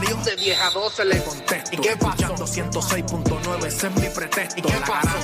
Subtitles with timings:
[0.00, 2.34] parió, de 10 a 12 le contesto, ¿y qué pasó?
[2.34, 4.74] 106.9, ese es mi pretexto, ¿y qué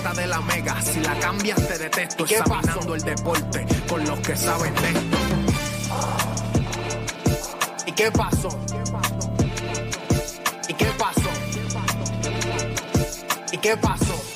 [0.04, 4.04] la de la mega, si la cambias te detesto, ¿Y qué examinando el deporte con
[4.04, 5.18] los que saben de esto.
[7.86, 8.48] ¿Y qué pasó?
[10.68, 11.30] ¿Y qué pasó?
[13.52, 14.35] ¿Y qué pasó?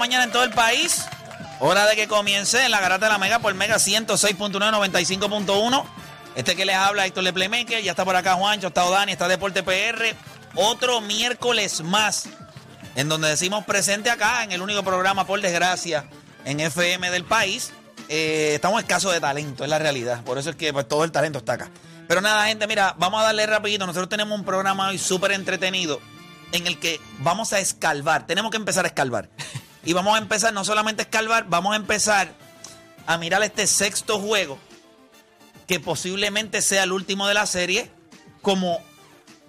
[0.00, 1.04] mañana en todo el país.
[1.60, 5.84] Hora de que comience en la garata de la Mega por Mega 106.9, 95.1.
[6.34, 7.82] Este que les habla, Héctor Le Playmaker.
[7.82, 10.16] Ya está por acá Juancho, está Dani, está Deporte PR.
[10.54, 12.28] Otro miércoles más
[12.96, 16.06] en donde decimos presente acá en el único programa, por desgracia,
[16.46, 17.70] en FM del país.
[18.08, 20.24] Eh, estamos escasos de talento, es la realidad.
[20.24, 21.70] Por eso es que pues, todo el talento está acá.
[22.08, 23.86] Pero nada, gente, mira, vamos a darle rapidito.
[23.86, 26.00] Nosotros tenemos un programa hoy súper entretenido
[26.52, 28.26] en el que vamos a escalvar.
[28.26, 29.28] Tenemos que empezar a escalvar.
[29.84, 32.32] Y vamos a empezar, no solamente a escalvar, vamos a empezar
[33.06, 34.58] a mirar este sexto juego
[35.66, 37.90] que posiblemente sea el último de la serie,
[38.42, 38.82] como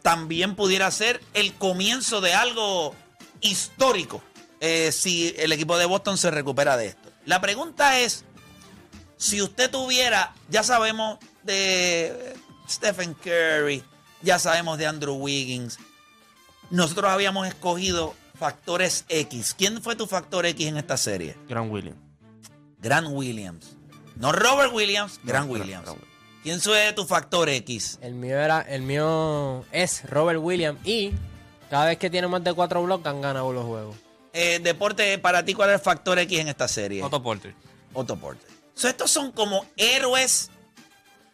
[0.01, 2.95] también pudiera ser el comienzo de algo
[3.41, 4.21] histórico
[4.59, 7.11] eh, si el equipo de Boston se recupera de esto.
[7.25, 8.23] La pregunta es,
[9.17, 12.35] si usted tuviera, ya sabemos de
[12.69, 13.83] Stephen Curry,
[14.21, 15.79] ya sabemos de Andrew Wiggins,
[16.69, 19.53] nosotros habíamos escogido factores X.
[19.55, 21.37] ¿Quién fue tu factor X en esta serie?
[21.47, 21.95] Gran William.
[22.79, 23.77] Grant Williams.
[24.15, 25.87] No Robert Williams, Grant Gran- Williams.
[25.87, 26.07] Williams.
[26.41, 27.99] ¿Quién fue tu factor X?
[28.01, 31.13] El mío era, el mío es Robert Williams y
[31.69, 33.95] cada vez que tiene más de cuatro blocks han ganado los juegos.
[34.33, 37.03] Eh, deporte, para ti, ¿cuál es el factor X en esta serie?
[37.03, 37.53] Otto Porter.
[37.93, 38.49] Otto Porter.
[38.73, 40.49] So, estos son como héroes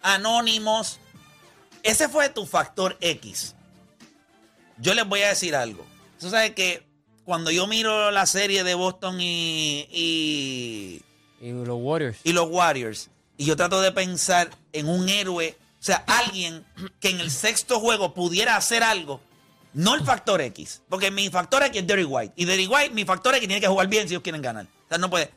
[0.01, 0.99] anónimos.
[1.83, 3.55] Ese fue tu factor X.
[4.79, 5.85] Yo les voy a decir algo.
[6.19, 6.86] Tú sabes que
[7.27, 11.01] cuando yo miro la serie de Boston y, y,
[11.41, 12.19] Y los Warriors.
[12.23, 16.65] y los Warriors, y yo trato de pensar en un héroe, o sea, alguien
[17.01, 19.19] que en el sexto juego pudiera hacer algo,
[19.73, 23.03] no el factor X, porque mi factor X es Derry White, y Derry White, mi
[23.03, 24.63] factor X tiene que jugar bien si ellos quieren ganar.
[24.63, 25.29] O sea, no puede.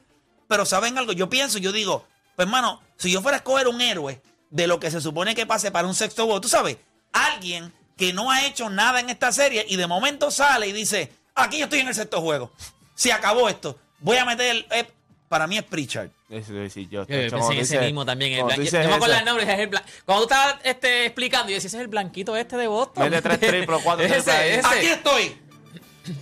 [0.46, 1.12] Pero ¿saben algo?
[1.12, 4.78] Yo pienso, yo digo, pues hermano, si yo fuera a escoger un héroe de lo
[4.78, 6.76] que se supone que pase para un sexto juego, tú sabes,
[7.12, 11.10] alguien que no ha hecho nada en esta serie y de momento sale y dice,
[11.40, 12.50] aquí yo estoy en el sexto juego,
[12.94, 14.66] se acabó esto, voy a meter el...
[14.70, 14.90] eh,
[15.28, 16.08] para mí es Pritchard.
[16.28, 17.06] Eso es decir, yo.
[17.06, 18.32] Pensé tú ese dices- mismo también.
[18.32, 19.52] el cuando tú blan- yo, me acuerdo el nombre.
[19.52, 22.56] es el blan- Cuando tú estabas este, explicando, yo decía, ese es el blanquito este
[22.56, 23.04] de Boston.
[23.04, 24.50] Mete tres triples, cuatro Ese, triples ahí.
[24.50, 24.66] ese.
[24.66, 25.40] Aquí estoy.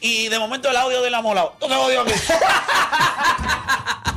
[0.01, 1.57] Y de momento el audio del amolado.
[1.59, 2.13] ¿Dónde odio aquí?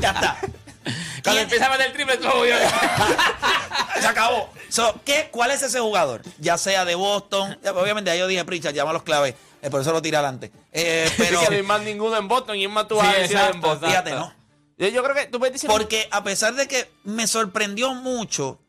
[0.01, 0.37] ya está.
[0.39, 2.55] Cuando ¿Quién- empieza a meter el triple, todo yo.
[4.01, 4.49] Se acabó.
[4.69, 6.21] So, ¿qué, ¿Cuál es ese jugador?
[6.39, 7.57] Ya sea de Boston.
[7.63, 9.35] ya, Obviamente, ya yo dije Pritchard, llama los claves.
[9.61, 10.51] Eh, por eso lo tiré adelante.
[10.71, 11.41] Eh, pero.
[11.41, 13.55] No hay más ninguno en Boston y es más tú vas Sí, a decir exacto,
[13.55, 13.89] en Boston.
[13.89, 14.33] Fíjate, ¿no?
[14.77, 15.69] Yo, yo creo que tú puedes decir.
[15.69, 18.59] Porque a pesar de que me sorprendió mucho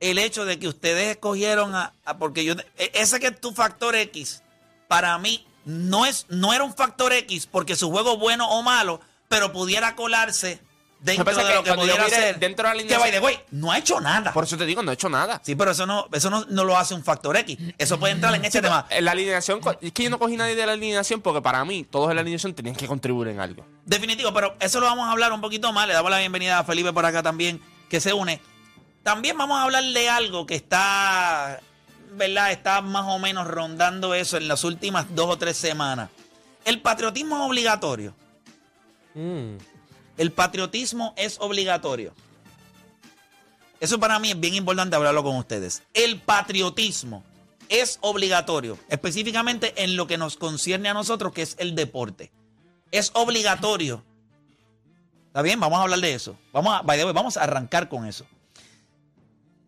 [0.00, 3.52] el hecho de que ustedes escogieron a, a- porque yo e- ese que es tu
[3.52, 4.42] factor X
[4.88, 9.00] para mí no es no era un factor X porque su juego bueno o malo,
[9.28, 10.58] pero pudiera colarse
[11.02, 12.38] dentro de que lo que pudiera hacer.
[12.38, 14.32] dentro de la que by the alineación- way, no ha hecho nada.
[14.32, 15.40] Por eso te digo, no he hecho nada.
[15.44, 17.58] Sí, pero eso no, eso no, no lo hace un factor X.
[17.76, 18.86] Eso puede entrar en este tema.
[18.88, 21.84] En la alineación, es que yo no cogí nadie de la alineación porque para mí
[21.84, 23.66] todos en la alineación tenían que contribuir en algo.
[23.84, 25.86] Definitivo, pero eso lo vamos a hablar un poquito más.
[25.88, 27.60] Le damos la bienvenida a Felipe por acá también,
[27.90, 28.40] que se une.
[29.02, 31.58] También vamos a hablar de algo que está,
[32.12, 32.52] ¿verdad?
[32.52, 36.10] Está más o menos rondando eso en las últimas dos o tres semanas.
[36.64, 38.14] El patriotismo es obligatorio.
[39.14, 39.56] Mm.
[40.16, 42.12] El patriotismo es obligatorio.
[43.80, 45.82] Eso para mí es bien importante hablarlo con ustedes.
[45.92, 47.24] El patriotismo
[47.68, 52.30] es obligatorio, específicamente en lo que nos concierne a nosotros, que es el deporte.
[52.90, 54.04] Es obligatorio.
[55.26, 55.58] ¿Está bien?
[55.58, 56.36] Vamos a hablar de eso.
[56.52, 58.26] Vamos a, vamos a arrancar con eso.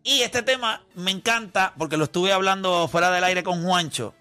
[0.03, 4.13] Y este tema me encanta porque lo estuve hablando fuera del aire con Juancho.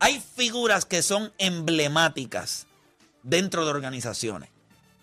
[0.00, 2.66] Hay figuras que son emblemáticas
[3.22, 4.50] dentro de organizaciones.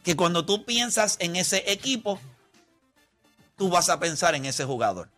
[0.03, 2.19] Que cuando tú piensas en ese equipo,
[3.57, 5.09] tú vas a pensar en ese jugador.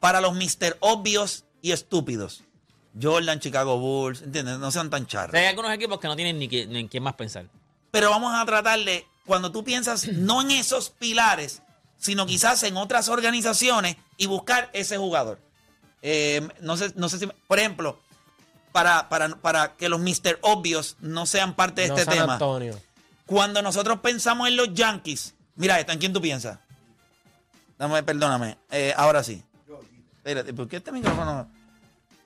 [0.00, 0.76] Para los Mr.
[0.80, 2.42] Obvios y estúpidos.
[3.00, 4.58] Jordan, Chicago Bulls, ¿entiendes?
[4.58, 5.34] No sean tan charros.
[5.34, 7.46] hay algunos equipos que no tienen ni, que- ni en quién más pensar.
[7.90, 11.62] Pero vamos a tratar de, cuando tú piensas no en esos pilares,
[11.98, 15.40] sino quizás en otras organizaciones y buscar ese jugador.
[16.02, 17.98] Eh, no, sé, no sé si, por ejemplo,
[18.74, 20.40] para, para, para que los Mr.
[20.40, 22.32] Obvios no sean parte de No este San tema.
[22.32, 22.76] Antonio.
[23.24, 26.58] Cuando nosotros pensamos en los Yankees, mira esto, ¿en quién tú piensas?
[27.78, 29.44] Dame, perdóname, eh, ahora sí.
[30.16, 31.48] Espérate, ¿por qué este micrófono?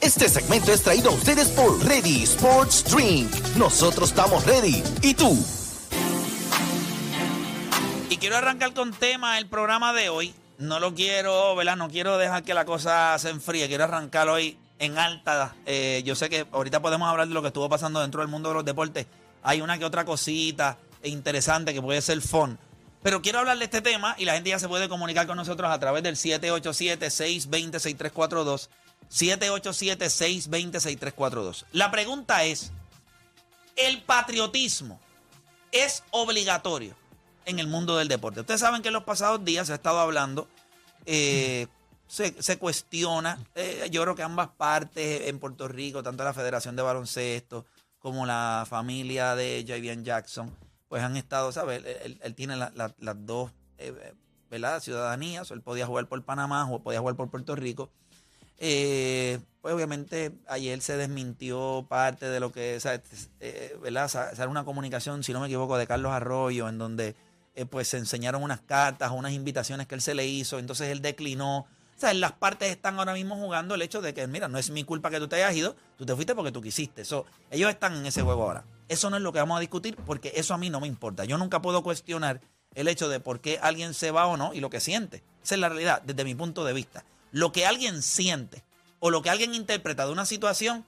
[0.01, 3.31] Este segmento es traído a ustedes por Ready Sports Drink.
[3.55, 4.83] Nosotros estamos ready.
[5.01, 5.41] ¿Y tú?
[8.09, 10.35] Y quiero arrancar con tema el programa de hoy.
[10.57, 11.75] No lo quiero, ¿verdad?
[11.75, 13.67] No quiero dejar que la cosa se enfríe.
[13.67, 15.55] Quiero arrancar hoy en alta.
[15.65, 18.49] Eh, yo sé que ahorita podemos hablar de lo que estuvo pasando dentro del mundo
[18.49, 19.07] de los deportes.
[19.41, 22.57] Hay una que otra cosita interesante que puede ser fun.
[23.01, 25.69] Pero quiero hablar de este tema y la gente ya se puede comunicar con nosotros
[25.69, 28.69] a través del 787-620-6342.
[29.11, 31.65] 787-620-6342.
[31.73, 32.71] La pregunta es,
[33.75, 35.01] ¿el patriotismo
[35.71, 36.95] es obligatorio
[37.45, 38.39] en el mundo del deporte?
[38.39, 40.47] Ustedes saben que en los pasados días se ha estado hablando,
[41.05, 41.67] eh,
[42.07, 46.81] se, cuestiona, eh, yo creo que ambas partes en Puerto Rico, tanto la Federación de
[46.83, 47.65] Baloncesto
[47.99, 50.55] como la familia de Javian Jackson,
[50.89, 51.83] pues han estado, ¿sabes?
[52.21, 54.13] Él, tiene la- la- las dos, eh,
[54.49, 54.81] ¿verdad?
[54.81, 57.89] Ciudadanías, él podía jugar por Panamá o podía jugar por Puerto Rico.
[59.63, 62.77] Pues obviamente ayer se desmintió parte de lo que,
[63.39, 64.11] eh, ¿verdad?
[64.49, 67.15] Una comunicación, si no me equivoco, de Carlos Arroyo, en donde
[67.55, 71.01] eh, pues se enseñaron unas cartas, unas invitaciones que él se le hizo, entonces él
[71.01, 71.59] declinó.
[71.59, 74.71] O sea, las partes están ahora mismo jugando el hecho de que, mira, no es
[74.71, 77.03] mi culpa que tú te hayas ido, tú te fuiste porque tú quisiste.
[77.03, 78.65] Eso, ellos están en ese juego ahora.
[78.89, 81.25] Eso no es lo que vamos a discutir porque eso a mí no me importa.
[81.25, 82.41] Yo nunca puedo cuestionar
[82.73, 85.23] el hecho de por qué alguien se va o no y lo que siente.
[85.43, 87.05] Esa es la realidad desde mi punto de vista.
[87.31, 88.63] Lo que alguien siente
[88.99, 90.85] o lo que alguien interpreta de una situación,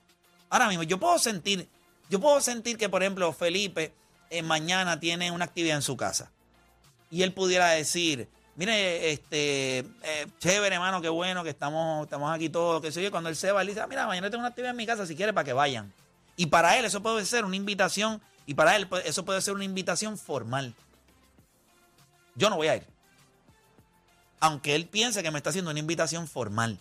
[0.50, 1.69] ahora mismo yo puedo sentir,
[2.10, 3.93] yo puedo sentir que, por ejemplo, Felipe
[4.31, 6.31] eh, mañana tiene una actividad en su casa
[7.15, 12.50] y él pudiera decir, mire, este, eh, chévere, hermano, qué bueno que estamos, estamos aquí
[12.50, 14.50] todos, que sé yo, cuando él se va, él dice, "Ah, mira, mañana tengo una
[14.50, 15.93] actividad en mi casa, si quiere, para que vayan.
[16.36, 19.53] Y para él eso puede ser una invitación, y para él pues, eso puede ser
[19.53, 20.75] una invitación formal.
[22.36, 22.86] Yo no voy a ir.
[24.41, 26.77] Aunque él piense que me está haciendo una invitación formal.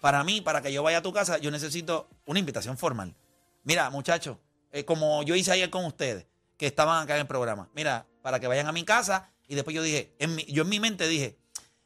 [0.00, 3.16] Para mí, para que yo vaya a tu casa, yo necesito una invitación formal.
[3.64, 4.36] Mira, muchachos,
[4.70, 6.24] eh, como yo hice ayer con ustedes,
[6.56, 7.68] que estaban acá en el programa.
[7.74, 9.30] Mira, para que vayan a mi casa.
[9.46, 11.38] Y después yo dije, en mi- yo en mi mente dije,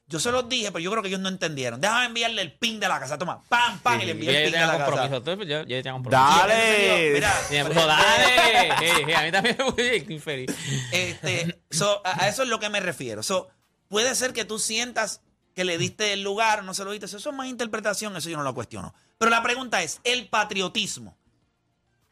[0.08, 1.80] yo se los dije, pero yo creo que ellos no entendieron.
[1.80, 3.16] Déjame enviarle el pin de la casa.
[3.16, 4.84] Toma, pam, pam, y le envié el pin de la casa.
[4.84, 5.16] compromiso.
[5.16, 6.28] Entonces, yo, yo ya tengo compromiso.
[6.38, 7.10] Dale.
[7.14, 8.76] Mira, Sí, dale.
[8.78, 10.50] Sí, sí, a mí también me voy infeliz.
[10.92, 13.22] Este, so, a, a eso es lo que me refiero.
[13.22, 13.48] So,
[13.88, 15.22] puede ser que tú sientas
[15.54, 17.06] que le diste el lugar, no se lo diste.
[17.06, 18.94] Eso es más interpretación, eso yo no lo cuestiono.
[19.18, 21.16] Pero la pregunta es, el patriotismo,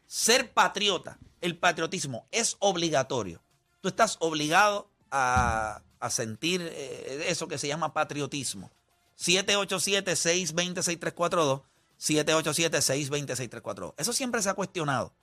[0.07, 3.41] ser patriota, el patriotismo es obligatorio.
[3.81, 8.71] Tú estás obligado a, a sentir eh, eso que se llama patriotismo.
[9.17, 11.61] 787-620-6342.
[11.99, 13.93] 787-620-6342.
[13.97, 15.13] Eso siempre se ha cuestionado.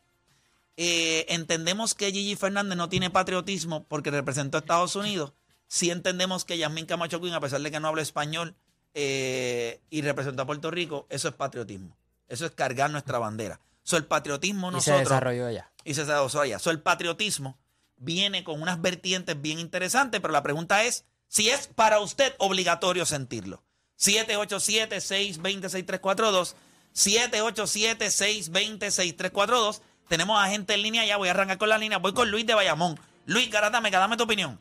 [0.76, 5.32] Eh, entendemos que Gigi Fernández no tiene patriotismo porque representó a Estados Unidos.
[5.66, 8.54] Sí entendemos que Yasmín Camacho Quinn, a pesar de que no habla español
[8.94, 11.96] eh, y representó a Puerto Rico, eso es patriotismo.
[12.28, 13.60] Eso es cargar nuestra bandera.
[13.82, 15.70] So, el patriotismo Y se nosotros desarrolló allá.
[15.82, 16.58] y se desarrolló allá.
[16.58, 17.58] So, el patriotismo
[18.00, 23.04] viene con unas vertientes bien interesantes, pero la pregunta es si es para usted obligatorio
[23.06, 23.62] sentirlo.
[23.98, 26.54] 787-620-6342.
[26.94, 29.80] 787-620-6342.
[30.08, 31.16] Tenemos a gente en línea ya.
[31.16, 31.98] Voy a arrancar con la línea.
[31.98, 32.98] Voy con Luis de Bayamón.
[33.26, 34.58] Luis, garátame, dame tu opinión.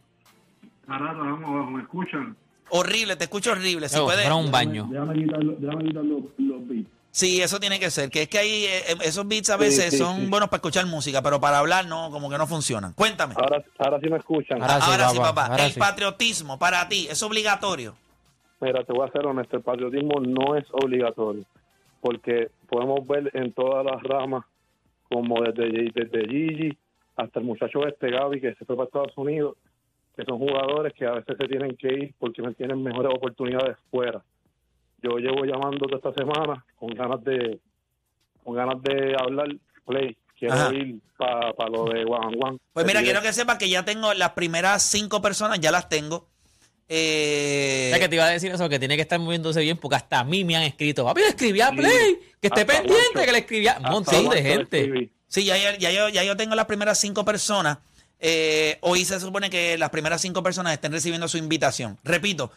[0.86, 2.36] Carata, vamos abajo, ¿me escuchan?
[2.70, 3.88] Horrible, te escucho horrible.
[3.88, 4.90] Si Yo, puede- fuera un baño.
[4.92, 6.90] Déjame déjame quitar los, los beats.
[7.18, 8.12] Sí, eso tiene que ser.
[8.12, 10.28] Que es que ahí eh, esos beats a veces sí, son sí.
[10.28, 12.94] buenos para escuchar música, pero para hablar no, como que no funcionan.
[12.94, 13.34] Cuéntame.
[13.38, 14.62] Ahora, ahora sí me escuchan.
[14.62, 15.46] Ahora sí, Ahora sí, papá, papá.
[15.48, 15.80] ahora el sí.
[15.80, 17.96] patriotismo para ti es obligatorio.
[18.62, 21.44] Mira, te voy a ser honesto, el patriotismo no es obligatorio,
[22.02, 24.46] porque podemos ver en todas las ramas,
[25.10, 26.78] como desde, desde Gigi
[27.16, 29.58] hasta el muchacho este Gaby que se fue para Estados Unidos,
[30.16, 33.76] que son jugadores que a veces se tienen que ir porque no tienen mejores oportunidades
[33.90, 34.22] fuera.
[35.02, 37.60] Yo llevo llamando toda esta semana con ganas de
[38.44, 39.48] con ganas de hablar
[39.86, 40.18] play.
[40.38, 40.74] Quiero Ajá.
[40.74, 42.58] ir para lo de Juan Juan.
[42.74, 46.28] Pues mira, quiero que sepas que ya tengo las primeras cinco personas, ya las tengo.
[46.90, 50.20] Eh, que te iba a decir eso, que tiene que estar moviéndose bien, porque hasta
[50.20, 51.72] a mí me han escrito, papi, le escribí a.
[51.72, 53.26] Play, que esté pendiente, Juancho.
[53.26, 55.12] que le escribí a un montón de gente.
[55.28, 57.80] sí, ya, ya, ya yo, ya yo tengo las primeras cinco personas.
[58.20, 61.98] Eh, hoy se supone que las primeras cinco personas estén recibiendo su invitación.
[62.04, 62.52] Repito,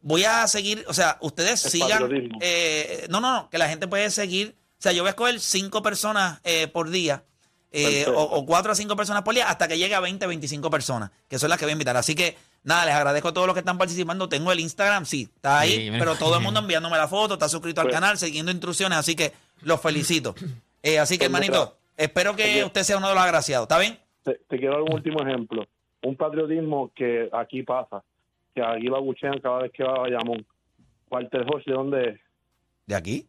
[0.00, 2.08] voy a seguir, o sea, ustedes sigan.
[2.40, 4.54] eh, no, no, no, que la gente puede seguir.
[4.78, 7.24] O sea, yo voy a escoger cinco personas eh, por día.
[7.72, 10.70] eh, o, o cuatro a cinco personas por día hasta que llegue a 20, 25
[10.70, 11.96] personas, que son las que voy a invitar.
[11.96, 14.28] Así que, nada, les agradezco a todos los que están participando.
[14.28, 17.48] Tengo el Instagram, sí, está ahí, Sí, pero todo el mundo enviándome la foto, está
[17.48, 20.34] suscrito al Pues- canal, siguiendo instrucciones, así que los felicito.
[20.82, 23.98] Eh, así que, Pues, hermanito, espero que usted sea uno de los agraciados, ¿está bien?
[24.24, 25.66] te, te quiero dar un último ejemplo.
[26.02, 28.02] Un patriotismo que aquí pasa,
[28.54, 30.44] que aquí lo abuchean cada vez que va a Bayamón.
[31.10, 32.20] Walter Hodge, ¿de dónde es?
[32.86, 33.26] ¿De aquí?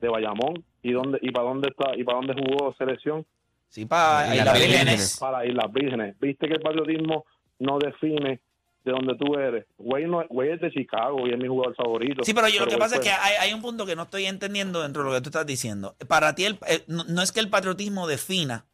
[0.00, 0.64] De Bayamón.
[0.82, 3.24] ¿Y dónde y para dónde está y para dónde jugó selección?
[3.68, 4.78] Sí, para Islas Islas Vírgenes.
[4.84, 5.16] Vírgenes.
[5.18, 6.20] Para Islas Vírgenes.
[6.20, 7.24] ¿Viste que el patriotismo
[7.60, 8.40] no define
[8.84, 9.64] de dónde tú eres?
[9.78, 12.24] Güey, no, güey es de Chicago y es mi jugador favorito.
[12.24, 14.26] Sí, pero yo lo que pasa es que hay, hay un punto que no estoy
[14.26, 15.94] entendiendo dentro de lo que tú estás diciendo.
[16.08, 18.66] Para ti, el- eh, no, no es que el patriotismo defina.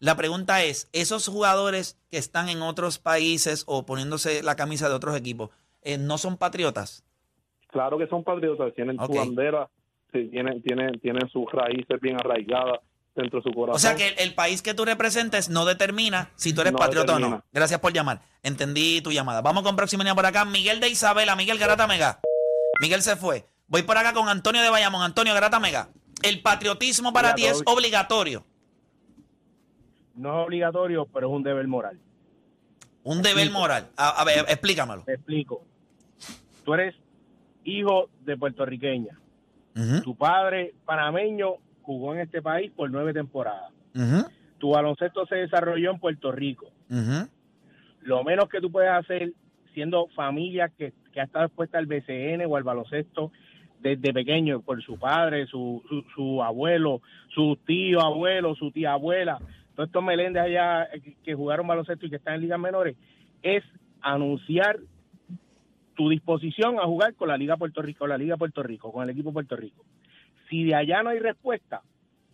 [0.00, 4.94] La pregunta es, ¿esos jugadores que están en otros países o poniéndose la camisa de
[4.94, 5.50] otros equipos,
[5.82, 7.04] eh, no son patriotas?
[7.68, 9.68] Claro que son patriotas, tienen su bandera,
[10.12, 12.80] tienen, tienen, tienen sus raíces bien arraigadas
[13.14, 13.76] dentro de su corazón.
[13.76, 16.78] O sea que el, el país que tú representes no determina si tú eres No
[16.78, 17.42] patriota o no.
[17.52, 18.20] Gracias por llamar.
[18.42, 19.40] Entendí tu llamada.
[19.40, 20.44] Vamos con próxima línea por acá.
[20.44, 22.20] Miguel de Isabela, Miguel Garata Mega.
[22.80, 23.46] Miguel se fue.
[23.66, 25.02] Voy por acá con Antonio de Bayamón.
[25.02, 25.88] Antonio Garata Mega.
[26.22, 28.44] El patriotismo para ti es obligatorio.
[30.14, 31.98] No es obligatorio, pero es un deber moral.
[33.02, 33.88] Un deber moral.
[33.96, 35.02] A, a ver, explícamelo.
[35.02, 35.64] Te explico.
[36.64, 36.94] Tú eres
[37.64, 39.18] hijo de puertorriqueña.
[40.04, 43.72] Tu padre panameño jugó en este país por nueve temporadas.
[44.58, 46.70] Tu baloncesto se desarrolló en Puerto Rico.
[48.02, 49.32] Lo menos que tú puedes hacer
[49.72, 53.32] siendo familia que, que ha estado expuesta al BCN o al baloncesto
[53.80, 57.02] desde pequeño por su padre, su, su, su abuelo,
[57.34, 59.38] su tío abuelo, su tía abuela,
[59.74, 60.88] todos estos meléndez allá
[61.22, 62.96] que, jugaron baloncesto y que están en ligas menores,
[63.42, 63.64] es
[64.00, 64.78] anunciar
[65.94, 69.10] tu disposición a jugar con la Liga Puerto Rico, la Liga Puerto Rico, con el
[69.10, 69.84] equipo Puerto Rico.
[70.48, 71.82] Si de allá no hay respuesta,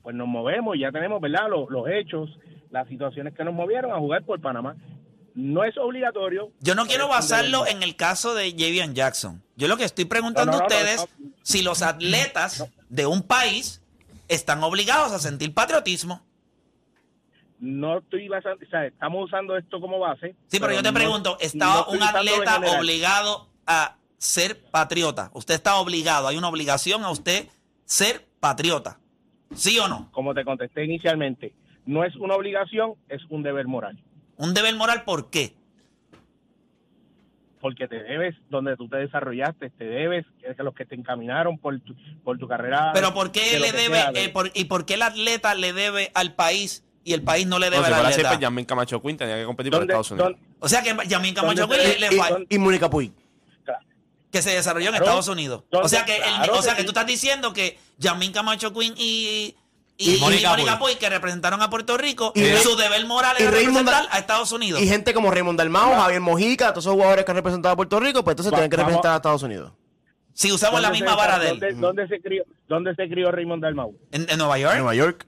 [0.02, 1.48] pues nos movemos, ya tenemos, ¿verdad?
[1.50, 2.38] Los, los hechos
[2.70, 4.76] las situaciones que nos movieron a jugar por Panamá.
[5.34, 6.50] No es obligatorio.
[6.60, 9.42] Yo no quiero basarlo en el caso de Javian Jackson.
[9.56, 11.30] Yo lo que estoy preguntando No, no, a ustedes, no.
[11.42, 13.82] si los atletas de un país
[14.28, 16.22] están obligados a sentir patriotismo.
[17.60, 20.34] No estoy basando, o sea, estamos usando esto como base.
[20.48, 25.30] Sí, pero, yo te no- pregunto, no ¿está estoy un atleta obligado a ser patriota?
[25.34, 27.46] Usted está obligado, hay una obligación a usted
[27.84, 28.98] ser patriota.
[29.54, 30.10] ¿Sí o no?
[30.12, 31.52] Como te contesté inicialmente,
[31.86, 34.02] no es una obligación, es un deber moral.
[34.36, 35.54] Un deber moral, ¿por qué?
[37.60, 41.58] Porque te debes, donde tú te desarrollaste, te debes, es que los que te encaminaron
[41.58, 42.92] por tu, por tu carrera.
[42.94, 46.10] Pero ¿por qué le debe, sea, eh, por- y por qué el atleta le debe
[46.14, 48.28] al país y el país no le No, debe si al fuera así, atleta?
[48.30, 50.32] pues Yamin Camacho Quinn tenía que competir por ¿Dónde- Estados Unidos.
[50.32, 52.34] dónde- O sea que Yamin Camacho ¿Dónde le, y- falla.
[52.34, 53.12] dónde- Y Mónica Puig.
[54.30, 55.04] que se desarrolló en Claro.
[55.06, 55.64] Estados Unidos.
[55.72, 58.94] O sea que, el- Claro o sea que tú estás diciendo que Yamin Camacho Quinn
[58.96, 59.56] y,
[59.98, 60.78] y, Y y Mónica Puig.
[60.78, 64.80] Puig, que representaron a Puerto Rico, Y su deber moral Raymond representar a Estados Unidos.
[64.80, 67.98] Y gente como Raymond Dalmao, Javier Mojica, todos esos jugadores que han representado a Puerto
[67.98, 69.72] Rico, pues entonces Va- tienen que vamos- representar a Estados Unidos.
[70.32, 71.60] Si usamos la ¿dónde misma vara de él.
[71.60, 73.94] ¿dónde, dónde se crió, ¿Dónde se crió Raymond Dalmau?
[74.12, 74.72] ¿En, en Nueva York?
[74.74, 75.26] En Nueva York.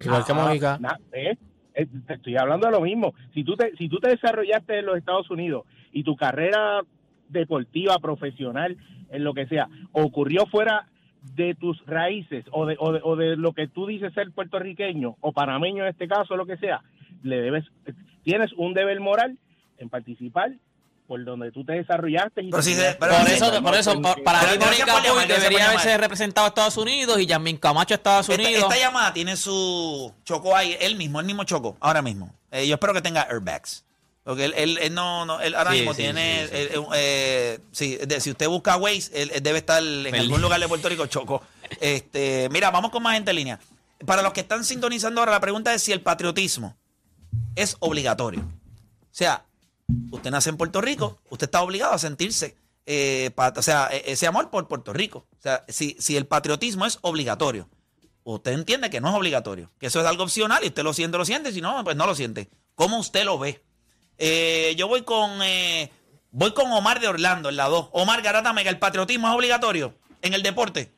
[0.00, 0.78] Igual que Mojica.
[1.12, 1.36] ¿eh?
[1.74, 3.14] Eh, Te estoy hablando de lo mismo.
[3.34, 6.82] Si tú te, si tú te desarrollaste en los Estados Unidos y tu carrera
[7.28, 8.76] deportiva, profesional,
[9.10, 10.86] en lo que sea, ocurrió fuera
[11.34, 15.16] de tus raíces o de, o de, o de lo que tú dices ser puertorriqueño
[15.20, 16.82] o panameño en este caso, lo que sea,
[17.22, 17.64] le debes,
[18.22, 19.38] tienes un deber moral
[19.78, 20.52] en participar
[21.08, 22.42] por donde tú te desarrollaste.
[22.42, 24.92] Y Pero si te- se- pero Por eso, por eso, por- para Pero mí Mónica
[24.92, 28.40] por Puig por debería haberse representado a Estados Unidos y Yamin Camacho a Estados Esta,
[28.42, 28.62] Unidos.
[28.64, 32.32] esta llamada tiene su choco ahí, él mismo, él mismo choco, ahora mismo.
[32.52, 33.84] Eh, yo espero que tenga airbags.
[34.22, 36.56] Porque él, él- él no, no, él ahora Sí, mismo sí, tiene, sí, sí.
[36.56, 40.20] eh, eh, eh, sí, de- si usted busca Waze, él, él debe estar en Feliz.
[40.20, 41.42] algún lugar de Puerto Rico choco.
[41.80, 43.58] Este, mira, vamos con más gente en línea.
[44.04, 46.76] Para los que están sintonizando ahora, la pregunta es si el patriotismo
[47.56, 48.40] es obligatorio.
[48.40, 49.44] O sea,
[50.10, 54.26] usted nace en Puerto Rico, usted está obligado a sentirse, eh, o sea, e- ese
[54.26, 55.26] amor por Puerto Rico.
[55.38, 57.68] O sea, si, si el patriotismo es obligatorio,
[58.24, 61.18] usted entiende que no es obligatorio, que eso es algo opcional y usted lo siente,
[61.18, 62.48] lo siente, si no, pues no lo siente.
[62.74, 63.62] ¿Cómo usted lo ve?
[64.18, 65.90] Eh, yo voy con eh,
[66.30, 67.90] voy con Omar de Orlando en la 2.
[67.92, 70.92] Omar Garata Mega, ¿el patriotismo es obligatorio en el deporte?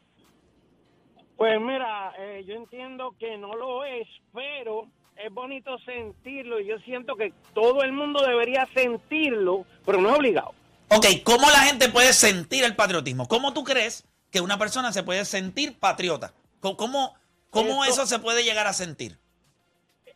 [1.37, 4.89] Pues mira, eh, yo entiendo que no lo es, pero
[5.25, 10.17] es bonito sentirlo y yo siento que todo el mundo debería sentirlo, pero no es
[10.19, 10.55] obligado.
[10.89, 13.29] Ok, ¿cómo la gente puede sentir el patriotismo?
[13.29, 16.33] ¿Cómo tú crees que una persona se puede sentir patriota?
[16.61, 17.15] ¿Cómo, cómo,
[17.51, 19.19] cómo Esto- eso se puede llegar a sentir?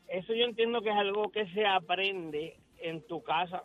[0.08, 3.62] Eso yo entiendo que es algo que se aprende en tu casa,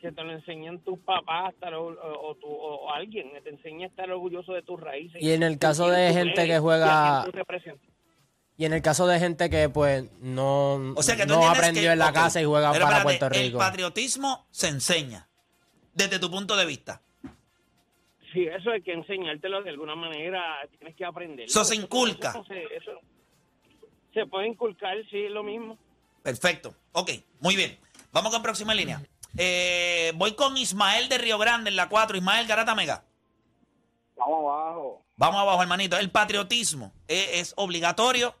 [0.00, 3.86] que te lo enseñan tus papás estar o, o tu- o alguien, que te enseña
[3.86, 5.20] a estar orgulloso de tus raíces.
[5.22, 7.26] Y en el caso de gente que juega-.
[8.56, 11.82] Y en el caso de gente que pues no, O sea que tú no aprendió
[11.82, 13.58] que- en la casa y juega para espérate, Puerto El Rico.
[13.58, 15.28] patriotismo se enseña,
[15.92, 17.00] desde tu punto de vista.
[18.32, 20.42] Sí, eso hay que enseñártelo de alguna manera,
[20.78, 21.46] tienes que aprender.
[21.46, 22.30] Eso se inculca.
[22.30, 22.92] Eso, se- eso
[24.12, 25.76] se puede inculcar, sí, es lo mismo.
[26.22, 26.74] Perfecto.
[26.92, 27.76] Ok, muy bien.
[28.12, 29.02] Vamos con próxima línea.
[29.36, 32.16] Eh, voy con Ismael de Río Grande en la 4.
[32.16, 33.04] Ismael Garata Mega.
[34.16, 35.02] Vamos abajo.
[35.16, 35.96] Vamos abajo, hermanito.
[35.98, 38.34] El patriotismo ¿es, es obligatorio?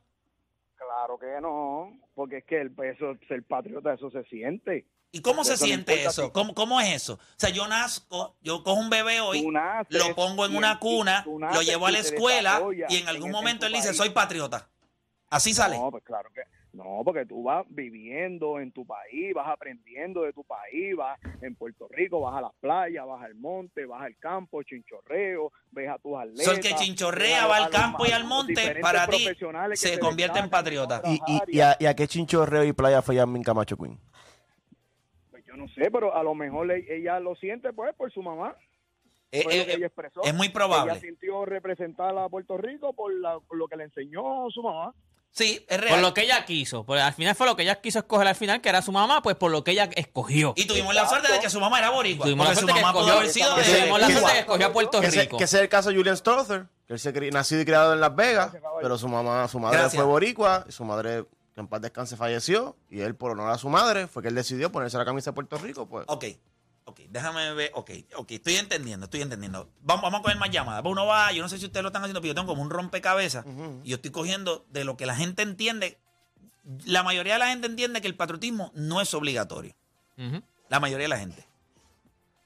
[1.06, 4.86] Claro que no, porque es que el peso, ser patriota, eso se siente.
[5.12, 6.32] ¿Y cómo se Eso siente eso?
[6.32, 7.14] ¿Cómo, ¿Cómo es eso?
[7.14, 11.22] O sea, yo nazco, yo cojo un bebé hoy, naces lo pongo en una cuna,
[11.26, 14.66] lo llevo a la escuela y en algún en- en momento él dice, soy patriota.
[15.28, 15.76] Así sale.
[15.78, 16.40] No, pues claro que
[16.74, 21.54] no, porque tú vas viviendo en tu país, vas aprendiendo de tu país, vas en
[21.54, 25.98] Puerto Rico, vas a las playas, vas al monte, vas al campo, chinchorreo, ves a
[25.98, 26.44] tus atletas.
[26.44, 29.26] So, el que chinchorrea, va al campo y al monte, para ti
[29.74, 31.00] se convierte en patriota.
[31.04, 33.98] ¿Y, y, y a, y a qué chinchorreo y playa fue Yamin Camacho Queen?
[35.30, 38.22] Pues yo no sé, pero a lo mejor e- ella lo siente pues por su
[38.22, 38.56] mamá.
[39.32, 40.22] Eh, eh, que ella expresó.
[40.22, 40.92] es muy probable.
[40.92, 44.94] Ella sintió representar a Puerto Rico por, la- por lo que le enseñó su mamá.
[45.36, 46.84] Sí, es Por lo que ella quiso.
[46.86, 49.20] Porque al final fue lo que ella quiso escoger al final, que era su mamá,
[49.20, 50.54] pues por lo que ella escogió.
[50.56, 52.24] Y tuvimos la suerte de que su mamá era boricua.
[52.24, 54.20] Tuvimos la su suerte que mamá pudo escogió- haber sido que de tuvimos la suerte
[54.22, 54.32] Cuba.
[54.32, 55.36] que escogió a Puerto Que ese, Rico.
[55.38, 57.94] que ese es el caso de Julian Strother, que él se cri- nacido y criado
[57.94, 60.00] en Las Vegas, pero su mamá, su madre Gracias.
[60.00, 63.58] fue boricua, y su madre, que en paz descanse, falleció, y él, por honor a
[63.58, 66.04] su madre, fue que él decidió ponerse la camisa de Puerto Rico, pues.
[66.06, 66.26] Ok,
[66.84, 67.70] ok, déjame ver.
[67.74, 69.70] Ok, ok, estoy entendiendo, estoy entendiendo.
[69.82, 70.82] Vamos, vamos a coger más llamadas.
[70.84, 72.70] Uno va, yo no sé si ustedes lo están haciendo, pero yo tengo como un
[72.70, 73.44] rompecabezas
[73.82, 75.98] y yo estoy cogiendo de lo que la gente entiende.
[76.84, 79.74] La mayoría de la gente entiende que el patriotismo no es obligatorio.
[80.68, 81.46] La mayoría de la gente.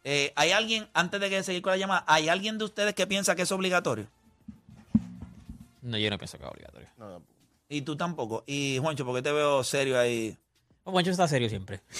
[0.04, 3.06] Eh, ¿Hay alguien, antes de que seguir con la llamada, ¿hay alguien de ustedes que
[3.06, 4.08] piensa que es obligatorio?
[5.82, 6.88] No, yo no pienso que es obligatorio.
[7.68, 8.44] Y tú tampoco.
[8.46, 10.36] Y Juancho, porque te veo serio ahí.
[10.92, 11.80] Juancho está serio siempre.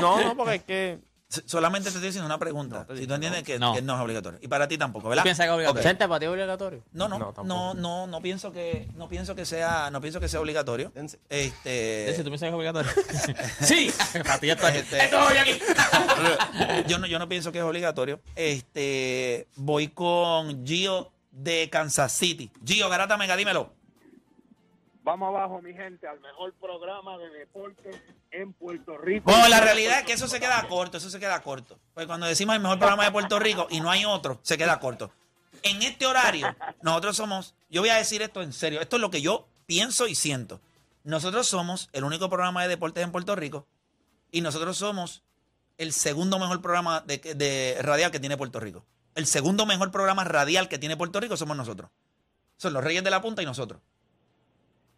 [0.00, 0.98] No, no, porque es que.
[1.46, 2.86] Solamente te estoy diciendo una pregunta.
[2.96, 3.74] si tú entiendes que No.
[3.74, 4.38] que no es obligatorio.
[4.40, 5.24] Y para ti tampoco, ¿verdad?
[5.24, 5.80] piensas que es obligatorio?
[5.80, 5.86] Ok.
[5.88, 6.84] Chente, para ti es obligatorio.
[6.92, 10.40] No, no, no, no, no, pienso que, no pienso que sea, no pienso que sea
[10.40, 10.92] obligatorio.
[11.28, 12.92] Este, Si tú piensas que es obligatorio.
[13.60, 13.92] sí,
[14.24, 14.74] para ti ya está.
[14.74, 15.58] Este- Esto voy aquí.
[16.86, 18.20] yo no, yo no pienso que es obligatorio.
[18.36, 22.50] Este, voy con Gio de Kansas City.
[22.64, 23.72] Gio, Garata Mega, dímelo.
[25.04, 27.94] Vamos abajo, mi gente, al mejor programa de deportes
[28.30, 29.30] en Puerto Rico.
[29.30, 31.78] Bueno, la realidad es que eso se queda corto, eso se queda corto.
[31.92, 34.80] Pues cuando decimos el mejor programa de Puerto Rico y no hay otro, se queda
[34.80, 35.12] corto.
[35.62, 39.10] En este horario, nosotros somos, yo voy a decir esto en serio, esto es lo
[39.10, 40.62] que yo pienso y siento.
[41.04, 43.66] Nosotros somos el único programa de deportes en Puerto Rico
[44.32, 45.22] y nosotros somos
[45.76, 48.86] el segundo mejor programa de, de radial que tiene Puerto Rico.
[49.14, 51.90] El segundo mejor programa radial que tiene Puerto Rico somos nosotros.
[52.56, 53.82] Son los Reyes de la Punta y nosotros.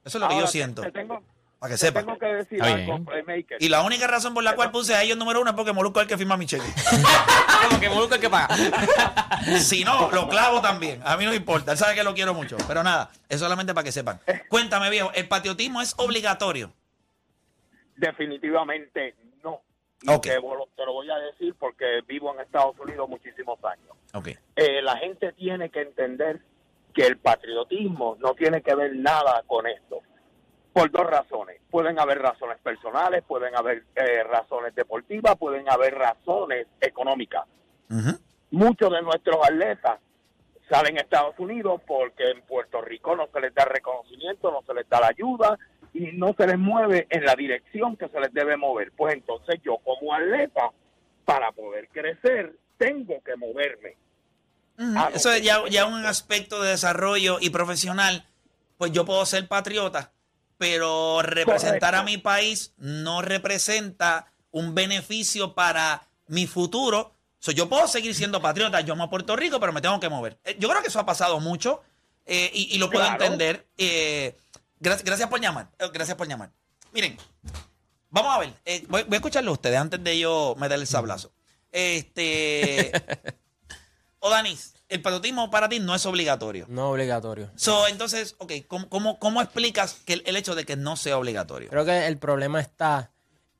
[0.06, 0.80] Eso es lo que yo siento.
[0.82, 1.22] te tengo-
[1.58, 2.04] Para que te sepan.
[2.06, 3.04] tengo que decir algo.
[3.04, 3.56] Playmaker.
[3.60, 6.00] Y la única razón por la cual puse a ellos número uno es porque Molusco
[6.00, 6.64] es el que firma mi cheque.
[7.68, 8.54] Como que Moluco es que paga.
[9.58, 11.02] si no, lo clavo también.
[11.04, 11.72] A mí no me importa.
[11.72, 12.56] Él sabe que lo quiero mucho.
[12.68, 14.20] Pero nada, es solamente para que sepan.
[14.48, 16.72] Cuéntame, viejo, ¿el patriotismo es obligatorio?
[17.96, 19.62] Definitivamente no.
[20.02, 20.22] Y Ok.
[20.24, 23.96] te, lo- te lo voy a decir porque vivo en Estados Unidos muchísimos años.
[24.12, 24.28] Ok.
[24.56, 26.40] Eh, la gente tiene que entender
[26.96, 30.00] que el patriotismo no tiene que ver nada con esto.
[30.72, 31.60] Por dos razones.
[31.70, 37.44] Pueden haber razones personales, pueden haber eh, razones deportivas, pueden haber razones económicas.
[38.50, 40.00] Muchos de nuestros atletas
[40.70, 44.72] salen a Estados Unidos porque en Puerto Rico no se les da reconocimiento, no se
[44.72, 45.58] les da la ayuda
[45.92, 48.90] y no se les mueve en la dirección que se les debe mover.
[48.96, 50.70] Pues entonces yo como atleta,
[51.26, 53.96] para poder crecer, tengo que moverme.
[54.78, 58.26] Ah, Eso es ya, ya un aspecto de desarrollo y profesional.
[58.78, 60.12] Pues yo puedo ser patriota,
[60.58, 67.12] pero representar a mi país no representa un beneficio para mi futuro.
[67.38, 70.08] So, yo puedo seguir siendo patriota, yo amo a Puerto Rico, pero me tengo que
[70.08, 70.38] mover.
[70.44, 71.82] Eh, Yo creo que eso ha pasado mucho
[72.26, 73.22] eh, y, y lo puedo Claro.
[73.24, 73.66] entender.
[73.78, 74.36] Eh,
[74.80, 75.68] gracias, gracias por llamar.
[75.92, 76.50] Gracias por llamar.
[76.92, 77.16] Miren,
[78.10, 78.52] vamos a ver.
[78.64, 81.32] eh, voy, voy a escucharlo a ustedes antes de yo meterle el sablazo.
[81.70, 82.90] Este.
[84.26, 86.66] o Danis, el patriotismo para ti no es obligatorio.
[86.68, 87.50] No obligatorio.
[87.56, 91.18] So, entonces, ok, ¿cómo, cómo, cómo explicas que el, el hecho de que no sea
[91.18, 91.68] obligatorio?
[91.70, 93.10] Creo que el problema está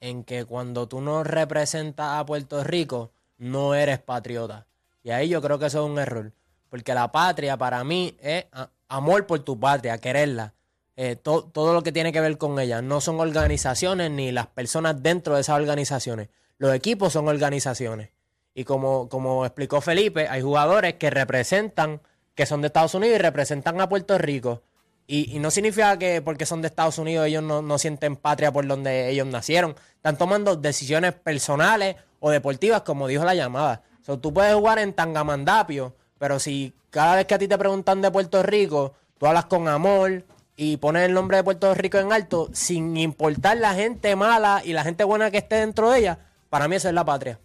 [0.00, 4.66] en que cuando tú no representas a Puerto Rico, no eres patriota.
[5.02, 6.33] Y ahí yo creo que eso es un error.
[6.68, 8.44] Porque la patria para mí es
[8.88, 10.52] amor por tu patria, quererla.
[10.96, 12.83] Eh, to- todo lo que tiene que ver con ella.
[12.83, 16.29] No son organizaciones ni las personas dentro de esas organizaciones.
[16.59, 18.11] Los equipos son organizaciones.
[18.58, 22.00] Y como, como explicó Felipe, hay jugadores que representan,
[22.34, 24.62] que son de Estados Unidos y representan a Puerto Rico.
[25.06, 28.50] Y, y no significa que porque son de Estados Unidos ellos no, no sienten patria
[28.50, 29.76] por donde ellos nacieron.
[29.96, 33.82] Están tomando decisiones personales o deportivas, como dijo la llamada.
[34.00, 38.00] So, tú puedes jugar en Tangamandapio, pero si cada vez que a ti te preguntan
[38.00, 40.24] de Puerto Rico, tú hablas con amor
[40.56, 44.72] y pones el nombre de Puerto Rico en alto, sin importar la gente mala y
[44.72, 47.38] la gente buena que esté dentro de ella, para mí eso es la patria.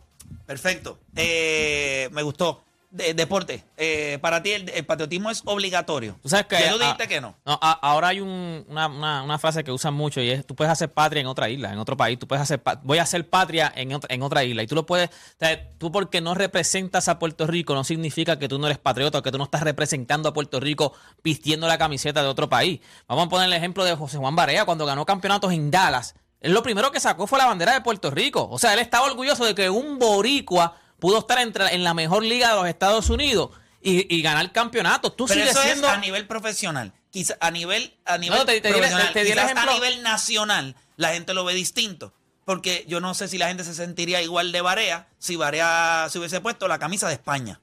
[0.46, 1.00] Perfecto.
[1.16, 2.64] Eh, me gustó.
[2.90, 3.64] De- deporte.
[3.78, 6.20] Eh, para ti el, el patriotismo es obligatorio.
[6.22, 6.60] Tú sabes que.
[6.60, 7.38] Ya tú ah, dijiste que no.
[7.46, 10.70] a- ahora hay un- una, una- una frase que usan mucho y es: tú puedes
[10.74, 12.20] hacer patria en otra isla, en otro país.
[12.20, 12.62] Tú puedes hacer.
[12.84, 14.62] Voy a hacer patria en, otra- en otra isla.
[14.64, 15.08] Y tú lo puedes.
[15.10, 18.78] o sea, tú, porque no representas a Puerto Rico, no significa que tú no eres
[18.78, 20.92] patriota o que tú no estás representando a Puerto Rico
[21.24, 22.82] vistiendo la camiseta de otro país.
[23.08, 26.14] Vamos a poner el ejemplo de José Juan Barea cuando ganó campeonatos en Dallas.
[26.42, 28.48] Él lo primero que sacó fue la bandera de Puerto Rico.
[28.52, 32.24] O sea, él estaba orgulloso de que un boricua pudo estar entre- en la mejor
[32.24, 33.52] liga de los Estados Unidos
[33.82, 35.16] y, y ganar campeonatos.
[35.16, 35.88] Tú Pero sigues eso siendo...
[35.88, 36.94] es a nivel profesional.
[37.12, 39.14] Quizá a nivel, a nivel No, te- profesional.
[39.14, 42.14] te Quizás a nivel nacional la gente lo ve distinto.
[42.46, 46.18] Porque yo no sé si la gente se sentiría igual de Barea si Barea se
[46.18, 47.60] hubiese puesto la camisa de España.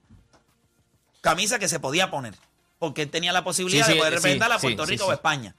[1.20, 2.34] Camisa que se podía poner.
[2.78, 5.56] Porque él tenía la posibilidad Sí, de poder sí, representar a Puerto Rico o España.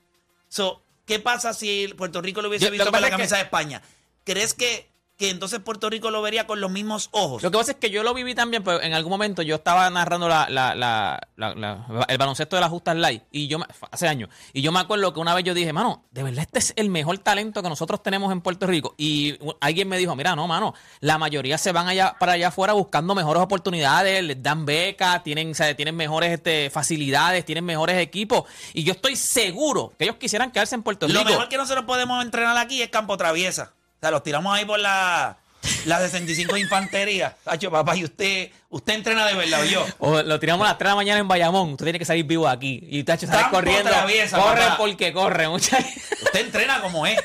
[0.47, 3.43] So, ¿Qué pasa si Puerto Rico lo hubiese Yo- visto con la camisa que- de
[3.45, 3.81] España?
[4.23, 4.88] ¿Crees que,
[5.19, 7.43] que entonces Puerto Rico lo vería con los mismos ojos?
[7.43, 9.89] Lo que pasa es que yo lo viví también, pero en algún momento yo estaba
[9.89, 13.59] narrando la, la- la- la- la- el baloncesto de las justas live y yo
[13.91, 16.59] hace años y yo me acuerdo que una vez yo dije, mano, de verdad este
[16.59, 20.35] es el mejor talento que nosotros tenemos en Puerto Rico y alguien me dijo, mira,
[20.37, 24.65] no, mano, la mayoría se van allá para allá afuera buscando mejores oportunidades, les dan
[24.65, 29.91] becas, tienen, o sea, tienen mejores este, facilidades, tienen mejores equipos y yo estoy seguro
[29.97, 31.29] que ellos quisieran quedarse en Puerto Lo Rico.
[31.31, 33.73] mejor que nosotros podemos entrenar aquí es campo traviesa.
[33.99, 35.37] O sea, los tiramos ahí por la,
[35.85, 37.35] la 65 de infantería.
[37.43, 39.85] Tacho, papá, y usted, usted entrena de verdad, ¿o yo.
[39.99, 41.71] O lo tiramos a las 3 de la mañana en Bayamón.
[41.71, 42.79] Usted tiene que salir vivo aquí.
[42.89, 43.89] Y tacho, Campo corriendo.
[43.89, 44.77] traviesa, corre papá.
[44.77, 45.85] porque corre, muchachos.
[46.23, 47.19] Usted entrena como es.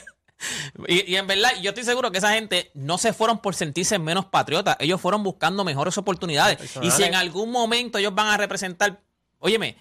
[0.88, 3.98] Y, y en verdad, yo estoy seguro que esa gente no se fueron por sentirse
[4.00, 4.76] menos patriotas.
[4.80, 6.58] Ellos fueron buscando mejores oportunidades.
[6.82, 9.00] Y si en algún momento ellos van a representar.
[9.38, 9.76] Óyeme,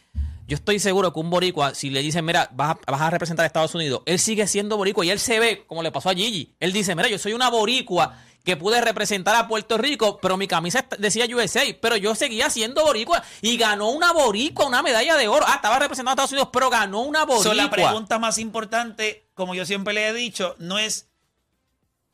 [0.54, 3.44] yo estoy seguro que un boricua, si le dicen, mira, vas a, vas a representar
[3.44, 6.14] a Estados Unidos, él sigue siendo boricua y él se ve, como le pasó a
[6.14, 6.54] Gigi.
[6.60, 10.48] Él dice, mira, yo soy una boricua que pude representar a Puerto Rico, pero mi
[10.48, 15.28] camisa decía USA, pero yo seguía siendo boricua y ganó una boricua, una medalla de
[15.28, 15.44] oro.
[15.48, 17.44] Ah, estaba representando a Estados Unidos, pero ganó una boricua.
[17.44, 21.10] So, la pregunta más importante, como yo siempre le he dicho, no es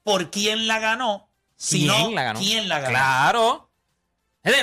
[0.04, 2.40] por quién la ganó, sino ¿Quién la ganó?
[2.40, 2.90] quién la ganó.
[2.92, 3.69] Claro.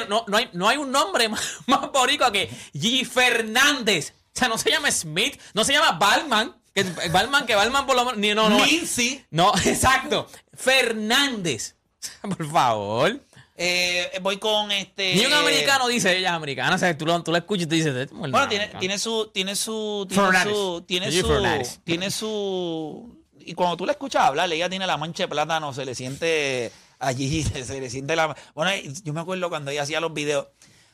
[0.08, 3.04] No, no, hay, no hay un nombre más, más boricua que G.
[3.06, 4.14] Fernández.
[4.34, 6.54] O sea, no se llama Smith, no se llama Balman.
[6.74, 8.18] Que Balman, que Balman por lo menos.
[8.18, 8.64] ni- No, no.
[8.64, 9.24] Lindsay.
[9.30, 10.28] No, exacto.
[10.54, 11.74] Fernández.
[12.22, 13.20] Por favor.
[13.56, 15.14] Eh, voy con este.
[15.14, 16.74] Ni un americano dice ella es americana.
[16.74, 17.94] O sea, tú lo, tú lo escuchas y tú dices.
[17.96, 20.52] "Este es Bueno, tiene, tiene su, tiene su, tiene Fernández.
[20.54, 21.78] su, tiene Gigi su, Fernández.
[21.82, 25.86] tiene su, y cuando tú la escuchas hablar, ella tiene la mancha de plátano, se
[25.86, 28.70] le siente allí, se le siente la, bueno,
[29.04, 30.46] yo me acuerdo cuando ella hacía los videos,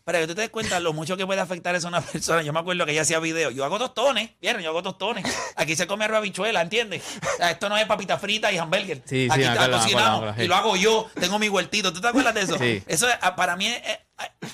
[0.04, 2.42] para que tú te des cuenta lo mucho que puede afectar eso a una persona,
[2.42, 5.76] yo me acuerdo que ella hacía videos, yo hago tostones, vieron, yo hago tostones, aquí
[5.76, 7.02] se come habichuela, ¿entiendes?
[7.34, 9.84] O sea, esto no es papita frita y hamburger, Sí, sí, aquí acuerdo, me cocinamos
[9.84, 10.42] acuerdo, me acuerdo, sí.
[10.44, 12.58] y lo hago yo, tengo mi huertito, ¿tú te acuerdas de eso?
[12.58, 12.82] Sí.
[12.86, 13.80] Eso es, para mí es-
[14.40, 14.50] es-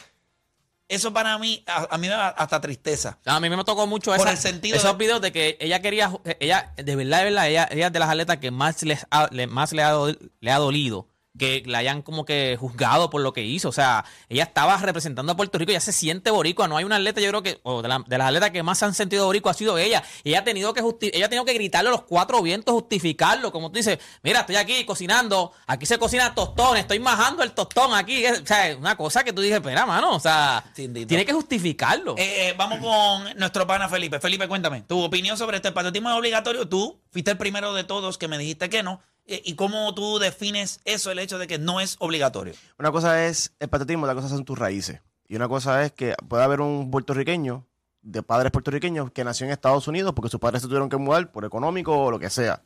[0.90, 3.18] eso para mí, a, a mí me da hasta tristeza.
[3.26, 5.82] A mí me tocó mucho Por esa- el sentido esos de- videos de que ella
[5.82, 9.06] quería, ella, de verdad, de verdad, ella, ella es de las atletas que más, les
[9.10, 11.06] ha, le, más le, ha, do- le ha dolido
[11.38, 13.68] que la hayan como que juzgado por lo que hizo.
[13.68, 16.68] O sea, ella estaba representando a Puerto Rico, ya se siente boricua.
[16.68, 18.78] No hay una atleta, yo creo que, o de, la- de las atletas que más
[18.78, 20.02] se han sentido boricua ha sido ella.
[20.24, 23.52] Y ella ha tenido que ella ha tenido que gritarle a los cuatro vientos, justificarlo.
[23.52, 27.94] Como tú dices, mira, estoy aquí cocinando, aquí se cocina tostones, estoy majando el tostón
[27.94, 28.26] aquí.
[28.26, 32.14] O sea, una cosa que tú dices, espera, mano, o sea, tiene que justificarlo.
[32.18, 34.18] Eh, eh, vamos con nuestro pana Felipe.
[34.20, 36.68] Felipe, cuéntame, tu opinión sobre este patriotismo es obligatorio.
[36.68, 39.00] Tú fuiste el primero de todos que me dijiste que no.
[39.30, 42.54] Eh, ¿Y cómo tú defines eso, el hecho de que no es obligatorio?
[42.78, 45.02] Una cosa es el patriotismo, otra cosa son tus raíces.
[45.28, 47.66] Y una cosa es que puede haber un puertorriqueño,
[48.00, 51.30] de padres puertorriqueños, que nació en Estados Unidos porque sus padres se tuvieron que mudar
[51.30, 52.62] por económico o lo que sea.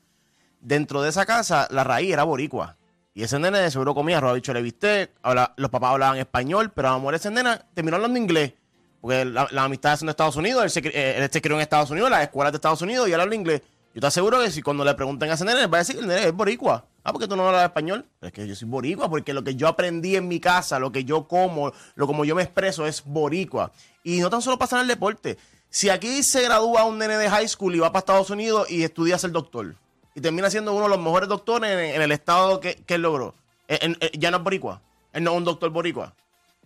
[0.61, 2.77] Dentro de esa casa, la raíz era boricua.
[3.13, 5.11] Y ese nene de seguro comía arroz, bicho, le viste,
[5.57, 8.55] los papás hablaban español, pero a amor ese nene terminó hablando inglés.
[9.01, 11.91] Porque la, amistad es en Estados Unidos, él se, eh, él se crió en Estados
[11.91, 13.63] Unidos, las escuelas de Estados Unidos, y él habla inglés.
[13.95, 15.97] Yo te aseguro que si cuando le pregunten a ese nene, él va a decir
[15.97, 16.87] que el nene es boricua.
[17.05, 18.07] Ah, porque tú no hablas español.
[18.21, 20.91] Pero es que yo soy boricua, porque lo que yo aprendí en mi casa, lo
[20.93, 23.71] que yo como, lo como yo me expreso es boricua.
[24.03, 25.37] Y no tan solo pasa en el deporte.
[25.69, 28.83] Si aquí se gradúa un nene de high school y va para Estados Unidos y
[28.83, 29.75] estudia a ser doctor,
[30.15, 33.03] y termina siendo uno de los mejores doctores en, en el estado que, que él
[33.03, 33.35] logró,
[33.69, 34.81] eh, en- eh, ya no es boricua.
[35.13, 36.15] Él no es un doctor boricua.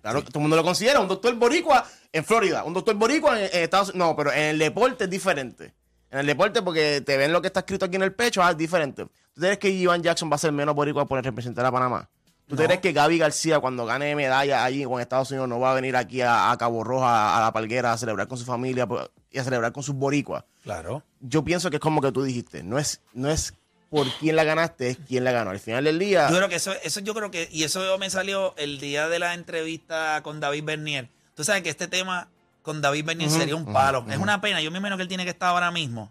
[0.02, 3.48] Claro, todo el mundo lo considera un doctor boricua en Florida, un doctor boricua en,
[3.52, 4.08] en Estados Unidos.
[4.08, 5.72] No, pero en el deporte es diferente.
[6.16, 8.52] En el deporte, porque te ven lo que está escrito aquí en el pecho, ah,
[8.52, 9.04] es diferente.
[9.04, 12.08] ¿Tú crees que Ivan Jackson va a ser menos boricua por representar a Panamá?
[12.48, 12.62] ¿Tú No.
[12.64, 15.94] crees que Gaby García, cuando gane medalla allí con Estados Unidos, no va a venir
[15.94, 19.06] aquí a, a Cabo Rojo, a, a la Palguera, a celebrar con su familia pues,
[19.30, 20.44] y a celebrar con sus boricuas?
[20.62, 21.02] Claro.
[21.20, 23.52] Yo pienso que es como que tú dijiste, no es, no es
[23.90, 25.50] por quién la ganaste, es quién la ganó.
[25.50, 26.30] Al final del día...
[26.30, 29.18] Yo creo que eso, eso yo creo que, y eso me salió el día de
[29.18, 31.10] la entrevista con David Bernier.
[31.34, 32.28] Tú sabes que este tema
[32.66, 34.04] con David Bernier sería un palo.
[34.10, 34.60] Es una pena.
[34.60, 36.10] Yo me imagino que él tiene que estar ahora mismo.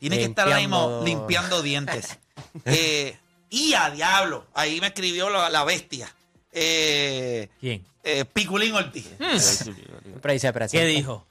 [0.00, 2.18] Tiene que estar ahora mismo Limpiando- limpiando dientes.
[2.64, 3.16] Eh,
[3.50, 4.46] y a diablo.
[4.54, 6.12] Ahí me escribió la, la bestia.
[6.52, 7.84] Eh, ¿Quién?
[8.02, 9.08] eh, Piculín Ortiz.
[9.38, 10.84] Siempre dice presente.
[10.86, 11.24] ¿Qué dijo?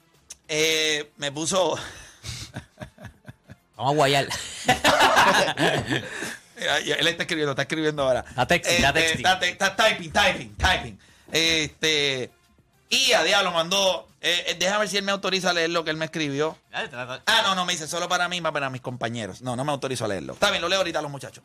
[0.48, 1.76] Eh, me puso.
[3.76, 4.28] Vamos a guayar.
[6.58, 8.24] Mira, ya él está escribiendo, está escribiendo ahora.
[8.30, 9.26] Está texting, está Este, texting.
[9.26, 11.00] Está, te- está typing, typing, typing.
[11.32, 12.32] Este.
[12.94, 14.08] Y a diablo mandó.
[14.22, 16.58] eh, eh, déjame ver si él me autoriza a leer lo que él me escribió.
[16.72, 19.42] Ah, no, no, me dice solo para mí, más para mis compañeros.
[19.42, 20.34] No, no me autorizo a leerlo.
[20.34, 21.44] Está bien, lo leo ahorita a los muchachos.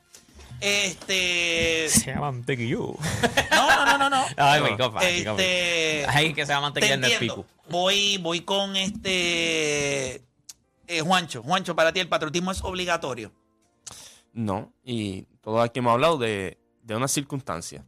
[0.61, 1.89] Este.
[1.89, 2.95] Se llama mantequillo.
[3.51, 4.11] No, no, no, no.
[4.11, 4.25] no.
[4.37, 5.01] Ay, mi copa.
[5.09, 6.05] Este.
[6.09, 7.47] Ay, que se llama Te mantequilla en el pico.
[7.71, 10.17] Voy, voy con este.
[10.87, 11.43] eh, Juancho.
[11.43, 13.33] Juancho, para ti el patriotismo es obligatorio.
[14.33, 17.85] No, y todos aquí hemos hablado de, de una circunstancia.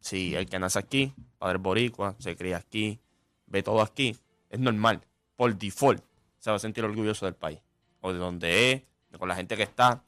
[0.00, 2.98] Si el que nace aquí, padre boricua, se cría aquí,
[3.44, 4.16] ve todo aquí,
[4.48, 5.02] es normal.
[5.36, 6.02] Por default,
[6.38, 7.60] se va a sentir orgulloso del país.
[8.00, 10.02] O de donde es, de con la gente que está.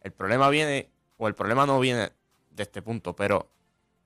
[0.00, 2.12] El problema viene, o el problema no viene
[2.52, 3.50] de este punto, pero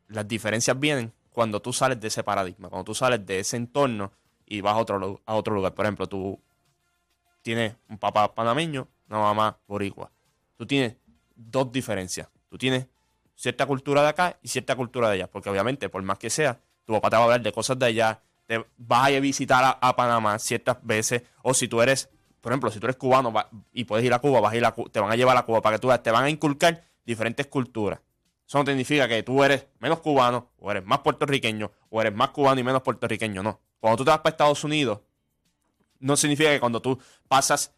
[0.07, 4.11] las diferencias vienen cuando tú sales de ese paradigma, cuando tú sales de ese entorno
[4.47, 5.75] y vas a otro, a otro lugar.
[5.75, 6.41] Por ejemplo, tú
[7.43, 10.11] tienes un papá panameño, una mamá boricua.
[10.57, 10.97] Tú tienes
[11.37, 12.27] dos diferencias.
[12.49, 12.87] Tú tienes
[13.39, 15.31] cierta cultura de acá y cierta cultura de allá.
[15.31, 17.87] Porque obviamente, por más que sea, tu papá te va a hablar de cosas de
[17.87, 22.53] allá, te vas a visitar a, a Panamá ciertas veces, o si tú eres por
[22.53, 23.33] ejemplo, si tú eres cubano
[23.73, 25.61] y puedes ir a Cuba, vas a ir a te van a llevar a Cuba
[25.61, 28.01] para que tú te van a inculcar diferentes culturas.
[28.47, 32.31] Eso no significa que tú eres menos cubano, o eres más puertorriqueño, o eres más
[32.31, 33.61] cubano y menos puertorriqueño, no.
[33.81, 35.01] Cuando tú te vas para Estados Unidos,
[35.99, 37.75] no significa que cuando tú pasas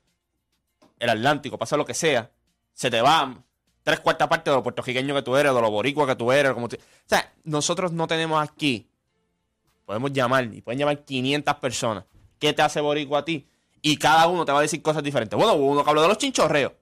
[0.99, 2.31] el Atlántico, pasas lo que sea,
[2.73, 3.43] se te va
[3.83, 6.53] tres cuartas partes de lo puertorriqueño que tú eres, de lo boricua que tú eres.
[6.53, 8.89] Como tú- O sea, nosotros no tenemos aquí,
[9.87, 12.05] podemos llamar, y pueden llamar 500 personas.
[12.39, 13.47] ¿Qué te hace boricua a ti?
[13.83, 15.37] Y cada uno te va a decir cosas diferentes.
[15.37, 16.73] Bueno, uno que habló de los chinchorreos.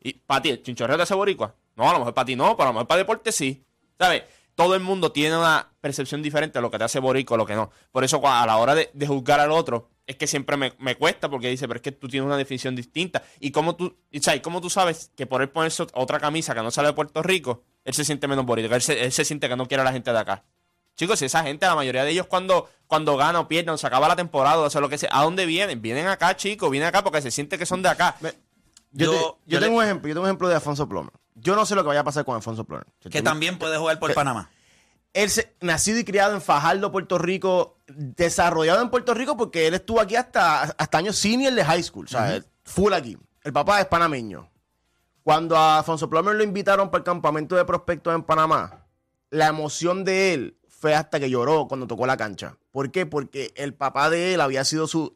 [0.00, 1.54] Y para ti, ¿el chinchorreo te hace boricua?
[1.76, 3.64] No, a lo mejor para ti no, pero a lo mejor para deporte sí.
[3.98, 4.22] ¿Sabes?
[4.54, 7.54] Todo el mundo tiene una percepción diferente de lo que te hace boricua lo que
[7.54, 7.70] no.
[7.90, 10.96] Por eso, a la hora de, de juzgar al otro, es que siempre me, me
[10.96, 13.22] cuesta porque dice, pero es que tú tienes una definición distinta.
[13.40, 14.40] Y cómo tú, y, ¿sabes?
[14.42, 17.62] ¿Cómo tú sabes que por él ponerse otra camisa que no sale de Puerto Rico,
[17.84, 18.76] él se siente menos boricua?
[18.76, 20.44] Él se, él se siente que no quiere a la gente de acá.
[20.96, 23.86] Chicos, si esa gente, la mayoría de ellos cuando, cuando gana o pierde o se
[23.86, 25.82] acaba la temporada o sea lo que sea, ¿a dónde vienen?
[25.82, 28.16] Vienen acá, chicos, vienen acá porque se siente que son de acá.
[28.20, 28.30] Yo,
[28.92, 31.12] Yo- te- yo yo le- tengo un ejemplo, yo tengo un ejemplo de Alfonso Plomer.
[31.34, 32.86] Yo no sé lo que vaya a pasar con Alfonso Plomer.
[33.10, 34.50] Que también puede jugar por Panamá.
[35.14, 39.74] Él se- nacido y criado en Fajardo, Puerto Rico, desarrollado en Puerto Rico porque él
[39.74, 43.16] estuvo aquí hasta, hasta años senior de high school, o sea, full aquí.
[43.42, 44.50] El papá es panameño.
[45.22, 48.84] Cuando a Alfonso Plomer lo invitaron para el campamento de prospectos en Panamá,
[49.30, 52.56] la emoción de él fue hasta que lloró cuando tocó la cancha.
[52.72, 53.06] ¿Por qué?
[53.06, 55.12] Porque el papá de él había sido su,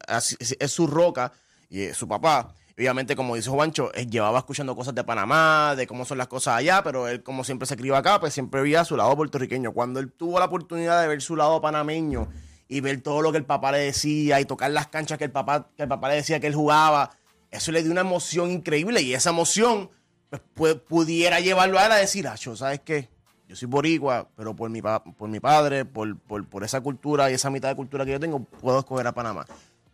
[0.59, 1.31] es su roca
[1.69, 2.55] y es su papá.
[2.79, 6.55] Obviamente, como dice Juancho, él llevaba escuchando cosas de Panamá, de cómo son las cosas
[6.55, 9.73] allá, pero él, como siempre se crió acá, pues siempre veía su lado puertorriqueño.
[9.73, 12.29] Cuando él tuvo la oportunidad de ver su lado panameño
[12.69, 15.31] y ver todo lo que el papá le decía y tocar las canchas que el
[15.31, 17.09] papá, que el papá le decía que él jugaba,
[17.51, 19.89] eso le dio una emoción increíble y esa emoción
[20.29, 23.09] pues, pu- pudiera llevarlo a él a decir, Acho, ¿sabes qué?
[23.49, 27.33] Yo soy boricua, pero por mi, por mi padre, por, por, por esa cultura y
[27.33, 29.45] esa mitad de cultura que yo tengo, puedo escoger a Panamá.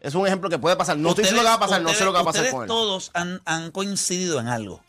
[0.06, 0.98] Es un ejemplo que puede pasar.
[0.98, 2.62] No estoy diciendo que va a pasar, no sé lo que va a pasar con
[2.62, 2.68] él.
[2.68, 4.84] todos han, han coincidido en algo.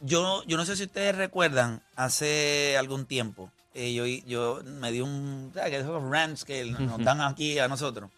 [0.00, 5.00] Yo, yo no sé si ustedes recuerdan, hace algún tiempo, eh, yo, yo me di
[5.00, 5.52] un.
[5.54, 8.10] que Esos rants que nos dan aquí a nosotros.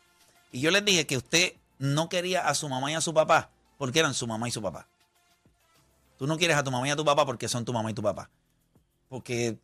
[0.50, 3.50] Y yo les dije que usted no quería a su mamá y a su papá
[3.76, 4.86] porque eran su mamá y su papá.
[6.16, 7.94] Tú no quieres a tu mamá y a tu papá porque son tu mamá y
[7.94, 8.30] tu papá.
[9.10, 9.58] Porque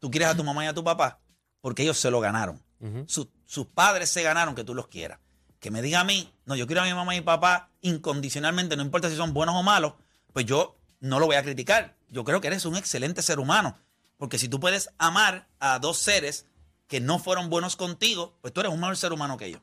[0.00, 1.20] tú quieres a tu mamá y a tu papá
[1.60, 2.60] porque ellos se lo ganaron.
[3.06, 5.18] Su- sus padres se ganaron que tú los quieras.
[5.60, 8.76] Que me diga a mí, no, yo quiero a mi mamá y mi papá incondicionalmente,
[8.76, 9.94] no importa si son buenos o malos,
[10.32, 11.96] pues yo no lo voy a criticar.
[12.10, 13.78] Yo creo que eres un excelente ser humano.
[14.18, 16.46] Porque si tú puedes amar a dos seres
[16.88, 19.60] que no fueron buenos contigo, pues tú eres un mejor ser humano que ellos.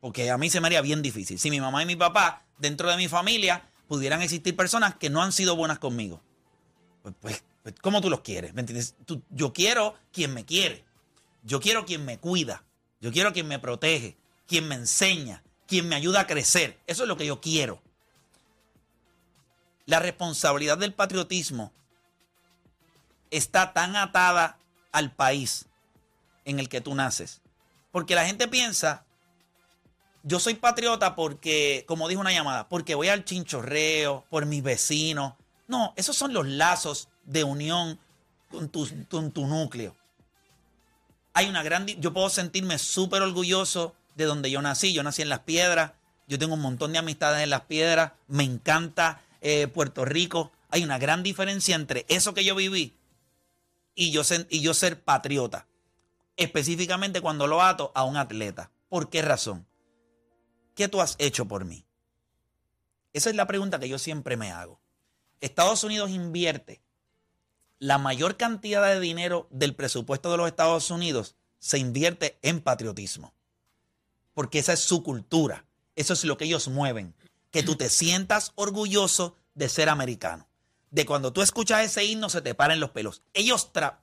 [0.00, 1.38] Porque a mí se me haría bien difícil.
[1.38, 5.22] Si mi mamá y mi papá, dentro de mi familia, pudieran existir personas que no
[5.22, 6.22] han sido buenas conmigo.
[7.02, 8.54] Pues, pues, pues, ¿cómo tú los quieres?
[8.54, 8.94] ¿Me entiendes?
[9.04, 10.84] Tú- yo quiero quien me quiere.
[11.48, 12.62] Yo quiero quien me cuida.
[13.00, 16.78] Yo quiero quien me protege, quien me enseña, quien me ayuda a crecer.
[16.86, 17.80] Eso es lo que yo quiero.
[19.86, 21.72] La responsabilidad del patriotismo
[23.30, 24.58] está tan atada
[24.92, 25.64] al país
[26.44, 27.40] en el que tú naces.
[27.92, 29.06] Porque la gente piensa,
[30.24, 35.32] yo soy patriota porque, como dijo una llamada, porque voy al chinchorreo, por mis vecinos.
[35.66, 37.98] No, esos son los lazos de unión
[38.50, 39.96] con tu, con tu núcleo.
[41.34, 41.86] Hay una gran...
[41.86, 44.92] Yo puedo sentirme súper orgulloso de donde yo nací.
[44.92, 45.92] Yo nací en Las Piedras.
[46.26, 48.12] Yo tengo un montón de amistades en Las Piedras.
[48.26, 50.52] Me encanta eh, Puerto Rico.
[50.70, 52.94] Hay una gran diferencia entre eso que yo viví
[53.94, 55.66] y yo, y yo ser patriota.
[56.36, 58.70] Específicamente cuando lo ato a un atleta.
[58.88, 59.66] ¿Por qué razón?
[60.74, 61.84] ¿Qué tú has hecho por mí?
[63.12, 64.80] Esa es la pregunta que yo siempre me hago.
[65.40, 66.80] Estados Unidos invierte
[67.78, 73.34] la mayor cantidad de dinero del presupuesto de los Estados Unidos se invierte en patriotismo.
[74.34, 75.64] Porque esa es su cultura.
[75.96, 77.14] Eso es lo que ellos mueven.
[77.50, 80.46] Que tú te sientas orgulloso de ser americano.
[80.90, 83.22] De cuando tú escuchas ese himno se te paren los pelos.
[83.34, 84.02] Ellos tra...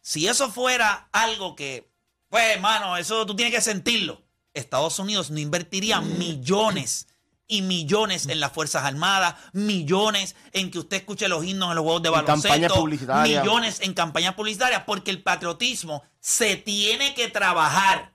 [0.00, 1.90] Si eso fuera algo que,
[2.28, 4.22] pues, hermano, eso tú tienes que sentirlo.
[4.52, 7.08] Estados Unidos no invertiría millones
[7.46, 11.84] y millones en las Fuerzas Armadas, millones en que usted escuche los himnos en los
[11.84, 18.14] juegos de baloncesto, millones en campañas publicitarias, porque el patriotismo se tiene que trabajar.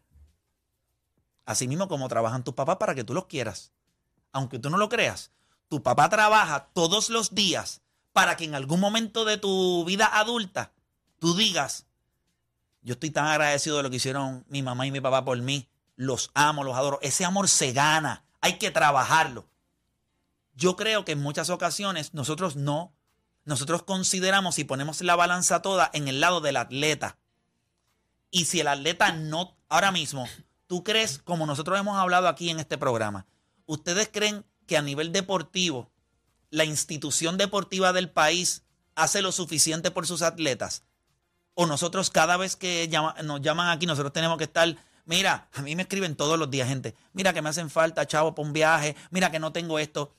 [1.45, 3.71] Así mismo como trabajan tus papás para que tú los quieras.
[4.31, 5.31] Aunque tú no lo creas,
[5.67, 7.81] tu papá trabaja todos los días
[8.13, 10.73] para que en algún momento de tu vida adulta
[11.19, 11.85] tú digas,
[12.81, 15.67] yo estoy tan agradecido de lo que hicieron mi mamá y mi papá por mí.
[15.95, 16.99] Los amo, los adoro.
[17.01, 18.23] Ese amor se gana.
[18.41, 19.49] Hay que trabajarlo.
[20.53, 22.93] Yo creo que en muchas ocasiones nosotros no,
[23.45, 27.17] nosotros consideramos y ponemos la balanza toda en el lado del atleta.
[28.31, 30.27] Y si el atleta no, ahora mismo,
[30.67, 33.25] ¿tú crees, como nosotros hemos hablado aquí en este programa,
[33.65, 35.91] ustedes creen que a nivel deportivo,
[36.51, 38.63] la institución deportiva del país
[38.95, 40.83] hace lo suficiente por sus atletas?
[41.55, 42.89] O nosotros cada vez que
[43.23, 44.75] nos llaman aquí, nosotros tenemos que estar,
[45.09, 48.35] mira, a mí me escriben todos los días gente, mira que me hacen falta, chavo,
[48.35, 50.15] para un viaje, mira que no tengo esto.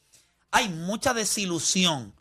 [0.50, 2.12] Hay mucha desilusión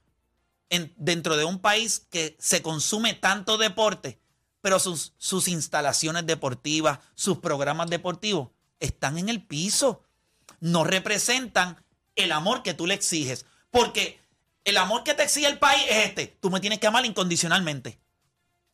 [0.69, 4.19] en- dentro de un país que se consume tanto deporte,
[4.61, 8.49] pero sus, sus instalaciones deportivas, sus programas deportivos
[8.79, 10.03] están en el piso.
[10.59, 11.83] No representan
[12.15, 13.45] el amor que tú le exiges.
[13.71, 14.19] Porque
[14.63, 16.37] el amor que te exige el país es este.
[16.39, 17.99] Tú me tienes que amar incondicionalmente.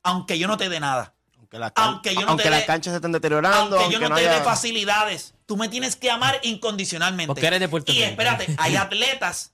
[0.04, 1.15] Aunque yo no te dé nada.
[1.56, 4.00] Aunque, la can- Aunque yo no aunque te las canchas se estén deteriorando, Aunque yo
[4.00, 5.34] no, te haya- dé facilidades.
[5.46, 7.28] Tú me tienes que amar incondicionalmente.
[7.28, 8.08] Porque eres de Puerto y Rico.
[8.10, 9.54] espérate, hay atletas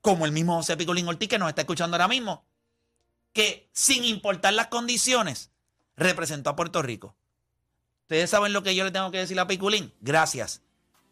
[0.00, 2.44] como el mismo José Picolín Ortiz que nos está escuchando ahora mismo,
[3.32, 5.50] que sin importar las condiciones,
[5.96, 7.16] representó a Puerto Rico.
[8.02, 9.92] Ustedes saben lo que yo le tengo que decir a Piculín.
[10.00, 10.62] Gracias.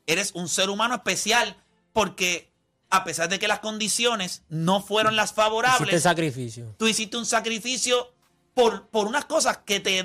[0.07, 1.57] Eres un ser humano especial
[1.93, 2.53] porque
[2.91, 6.75] a pesar de que las condiciones no fueron las Hiciste favorables, sacrificio.
[6.79, 8.14] tú hiciste un sacrificio
[8.55, 10.03] por, por unas cosas que te,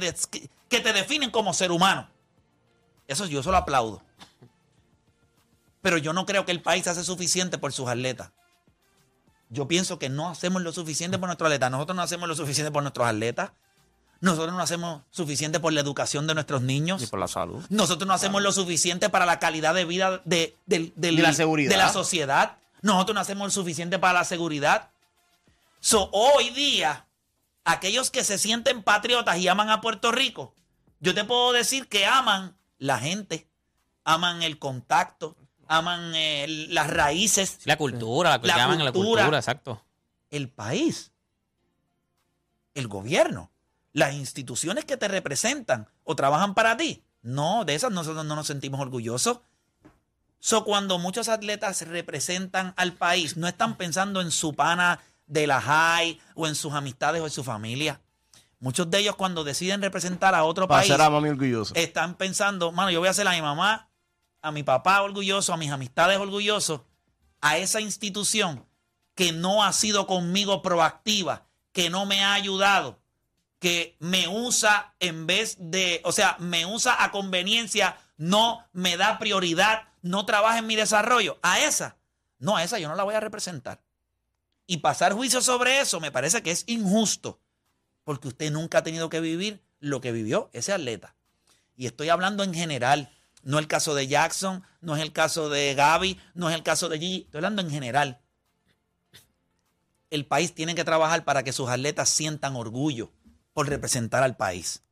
[0.70, 2.10] que, te definen como ser humano.
[3.08, 4.02] Eso yo solo aplaudo.
[5.82, 8.32] Pero yo no creo que el país hace suficiente por sus atletas.
[9.50, 11.72] Yo pienso que no hacemos lo suficiente por nuestros atletas.
[11.72, 13.52] Nosotros no hacemos lo suficiente por nuestros atletas.
[14.22, 17.02] Nosotros no hacemos suficiente por la educación de nuestros niños.
[17.02, 17.66] Y por la salud.
[17.70, 21.72] Nosotros no hacemos lo suficiente para la calidad de vida de, del- Y la seguridad.
[21.72, 22.58] de la sociedad.
[22.82, 24.90] Nosotros no hacemos lo suficiente para la seguridad.
[25.80, 27.06] So, hoy día,
[27.72, 30.56] aquellos que se sienten patriotas y aman a Puerto Rico,
[31.00, 33.48] yo te puedo decir que aman la gente,
[34.04, 35.36] aman el contacto,
[35.68, 39.22] aman eh, las raíces, La cultura, la que La llaman la cultura.
[39.24, 39.84] cultura, exacto.
[40.30, 41.12] el país,
[42.74, 43.52] el gobierno,
[43.94, 47.04] las instituciones que te representan o trabajan para ti.
[47.22, 49.40] No, de esas nosotros no nos sentimos orgullosos.
[50.40, 55.62] So, cuando muchos atletas representan al país, no están pensando en su pana de la
[55.62, 58.02] high o en sus amistades o en su familia.
[58.60, 61.74] Muchos de ellos cuando deciden representar a otro Para país hacer a mami orgulloso.
[61.76, 63.90] están pensando, mano, yo voy a hacer a mi mamá,
[64.42, 66.82] a mi papá orgulloso, a mis amistades orgullosos,
[67.40, 68.66] a esa institución
[69.16, 73.00] que no ha sido conmigo proactiva, que no me ha ayudado,
[73.60, 79.20] que me usa en vez de, o sea, me usa a conveniencia, no me da
[79.20, 81.38] prioridad, no trabaja en mi desarrollo.
[81.42, 81.98] A esa,
[82.40, 83.82] no, a esa yo no la voy a representar.
[84.72, 87.42] Y pasar juicio sobre eso me parece que es injusto,
[88.04, 91.16] porque usted nunca ha tenido que vivir lo que vivió ese atleta.
[91.76, 93.12] Y estoy hablando en general,
[93.42, 96.88] no el caso de Jackson, no es el caso de Gaby, no es el caso
[96.88, 98.22] de Gigi, estoy hablando en general.
[100.12, 103.12] El país tiene que trabajar para que sus atletas sientan orgullo
[103.54, 104.84] por representar al país.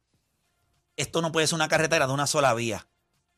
[0.96, 2.88] Esto no puede ser una carretera de una sola vía.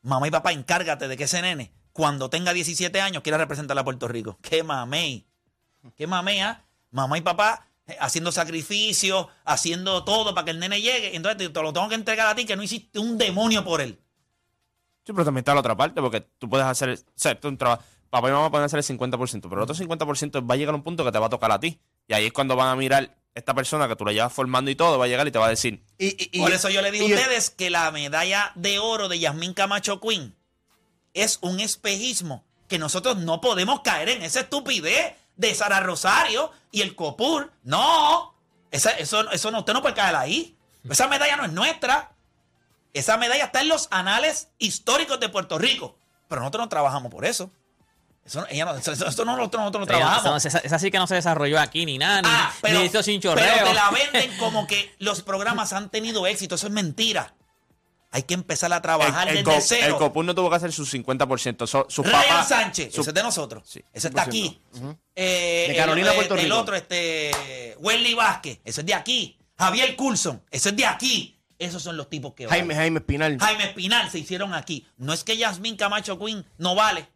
[0.00, 3.84] Mamá y papá, encárgate de que ese nene, cuando tenga 17 años, quiera representar a
[3.84, 4.38] Puerto Rico.
[4.40, 5.29] ¡Qué mamey!
[5.96, 6.64] ¡Qué mamea!
[6.90, 11.14] Mamá y papá eh, haciendo sacrificios, haciendo todo para que el nene llegue.
[11.16, 13.80] Entonces te, te lo tengo que entregar a ti que no hiciste un demonio por
[13.80, 13.98] él.
[15.04, 17.56] Sí, pero también está la otra parte, porque tú puedes hacer, o sea, tú un
[17.56, 20.74] trabajo, papá y mamá pueden hacer el 50%, pero el otro 50% va a llegar
[20.74, 21.80] a un punto que te va a tocar a ti.
[22.06, 24.74] Y ahí es cuando van a mirar esta persona que tú la llevas formando y
[24.74, 25.82] todo, va a llegar y te va a decir,
[26.38, 29.54] Por eso yo le digo a y- ustedes que la medalla de oro de Yasmín
[29.54, 30.34] Camacho Queen
[31.14, 36.82] es un espejismo que nosotros no podemos caer en esa estupidez de Sara Rosario y
[36.82, 37.50] el Copur.
[37.64, 38.34] No,
[38.70, 40.56] esa- eso, eso no, usted no puede caer ahí.
[40.88, 42.12] Esa medalla no es nuestra.
[42.92, 45.96] Esa medalla está en los anales históricos de Puerto Rico.
[46.28, 47.50] Pero nosotros no trabajamos por eso.
[48.24, 50.44] Eso, ella no- eso- eso- eso no, nosotros, nosotros no trabajamos.
[50.44, 53.02] esa, esa sí que no se desarrolló aquí ni nada, ni, Ah, pero, ni hizo
[53.02, 53.44] sin chorreo.
[53.54, 56.56] pero te la venden como que los programas han tenido éxito.
[56.56, 57.34] Eso es mentira.
[58.12, 59.86] Hay que empezar a trabajar el, el, desde cero.
[59.86, 62.48] el Copur no tuvo que hacer su 50%, so- sus Ryan papás...
[62.48, 63.62] Sánchez, su- ese es de nosotros.
[63.68, 64.28] Sí, ese está 100%.
[64.28, 64.60] aquí.
[65.14, 66.58] Eh, De Carolina, el, Puerto el Rico.
[66.58, 69.38] otro, este, Wendy Vázquez, ese es de aquí.
[69.56, 71.36] Javier Coulson, ese es de aquí.
[71.58, 72.76] Esos son los tipos que Jaime, valen.
[72.78, 73.38] Jaime Espinal.
[73.38, 74.86] Jaime Espinal se hicieron aquí.
[74.96, 77.06] No es que Yasmín Camacho Queen no vale.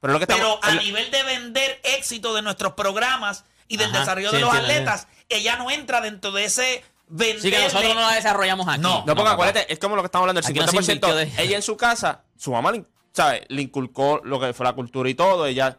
[0.00, 3.76] Pero lo que Pero estamos- a el- nivel de vender éxito de nuestros programas y
[3.76, 7.40] del Ajá, desarrollo sí, de los entiendo, atletas, ella no entra dentro de ese vender.
[7.40, 8.80] Sí, que nosotros no la desarrollamos aquí.
[8.80, 9.32] No, No, porque papá.
[9.32, 10.82] acuérdate, es como lo que estamos hablando, el Aquí no 50%.
[10.84, 13.44] se invirtió de- Ella en su casa, su mamá le, ¿sabe?
[13.48, 15.46] le inculcó lo que fue la cultura y todo.
[15.46, 15.78] Ella,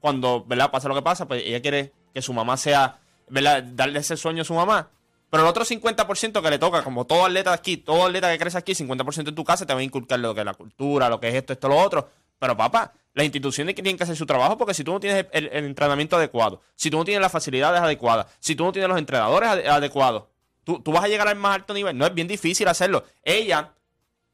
[0.00, 0.70] cuando ¿verdad?
[0.70, 2.98] pasa lo que pasa, pues ella quiere que su mamá sea,
[3.28, 3.62] ¿verdad?
[3.62, 4.90] darle ese sueño a su mamá.
[5.30, 8.58] Pero el otro 50% que le toca, como todo atleta aquí, todo atleta que crece
[8.58, 11.18] aquí, 50% en tu casa te va a inculcar lo que es la cultura, lo
[11.20, 12.10] que es esto, esto, lo otro.
[12.38, 15.26] Pero papá, las instituciones que tienen que hacer su trabajo porque si tú no tienes
[15.32, 18.90] el, el entrenamiento adecuado, si tú no tienes las facilidades adecuadas, si tú no tienes
[18.90, 20.24] los entrenadores ade- adecuados,
[20.64, 21.96] tú, tú vas a llegar al más alto nivel.
[21.96, 23.04] No es bien difícil hacerlo.
[23.22, 23.72] Ella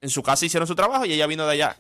[0.01, 1.76] en su casa hicieron su trabajo y ella vino de allá,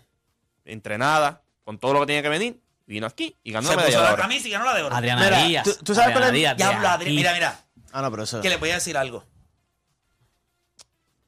[0.64, 3.86] entrenada, con todo lo que tenía que venir, vino aquí y ganó Se la puso
[3.90, 4.22] medalla de la oro.
[4.22, 4.94] camisa y ganó la de oro.
[4.96, 5.64] Adriana Mira, Díaz.
[5.64, 7.14] ¿tú- tú sabes cuál es- Adriana Díaz, Adri-.
[7.14, 7.64] Mira, mira.
[7.92, 8.40] Ah, no, pero eso.
[8.40, 9.24] Que le voy a decir algo.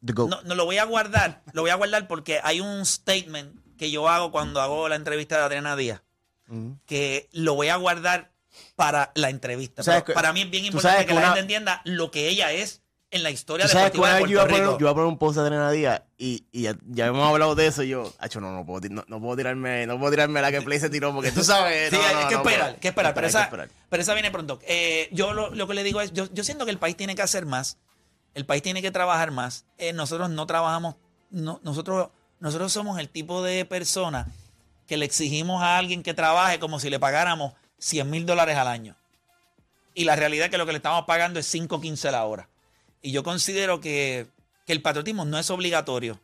[0.00, 1.42] No, no lo voy a guardar.
[1.52, 5.36] Lo voy a guardar porque hay un statement que yo hago cuando hago la entrevista
[5.38, 6.02] de Adriana Díaz.
[6.48, 6.78] Ujú.
[6.86, 8.32] Que lo voy a guardar
[8.76, 9.82] para la entrevista.
[9.84, 12.28] Pero que- para mí es bien importante que, que la una- gente entienda lo que
[12.28, 12.79] ella es
[13.10, 14.72] en la historia Tú sabes de vez yo iba, poner, Rico.
[14.78, 17.66] yo iba a poner un post de Díaz y, y ya, ya hemos hablado de
[17.66, 20.52] eso y yo, Hacho, no, no puedo, no, no puedo tirarme, no puedo tirarme la
[20.52, 21.90] que Play se tiró porque tú sabes.
[21.90, 23.68] Sí, no, hay no, que esperar, que esperar, pero esa, esperar.
[23.88, 24.60] pero esa viene pronto.
[24.62, 27.14] Eh, yo lo, lo que le digo es, yo, yo siento que el país tiene
[27.14, 27.78] que hacer más,
[28.34, 29.64] el país tiene que trabajar más.
[29.78, 30.96] Eh, nosotros no trabajamos,
[31.30, 34.28] no, nosotros, nosotros somos el tipo de persona
[34.86, 38.68] que le exigimos a alguien que trabaje como si le pagáramos 100 mil dólares al
[38.68, 38.96] año.
[39.94, 42.49] Y la realidad es que lo que le estamos pagando es 5.15 la hora.
[43.02, 44.26] Y yo considero que,
[44.66, 46.20] que el patriotismo no es obligatorio.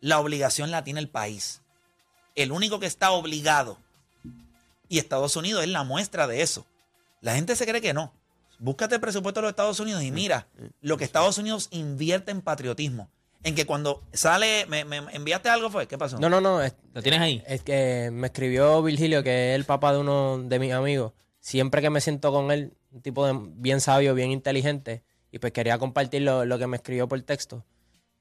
[0.00, 1.62] La obligación la tiene el país.
[2.34, 3.78] El único que está obligado
[4.88, 6.66] y Estados Unidos es la muestra de eso.
[7.20, 8.12] La gente se cree que no.
[8.58, 10.46] Búscate el presupuesto de los Estados Unidos y mira
[10.80, 13.10] lo que Estados Unidos invierte en patriotismo.
[13.42, 16.18] En que cuando sale, me, me enviaste algo fue, ¿qué pasó?
[16.18, 16.62] No, no, no.
[16.62, 17.42] Es, ¿Lo tienes ahí?
[17.46, 21.12] es que me escribió Virgilio, que es el papá de uno de mis amigos.
[21.38, 25.04] Siempre que me siento con él, un tipo de bien sabio, bien inteligente,
[25.36, 27.62] y pues quería compartir lo, lo que me escribió por texto,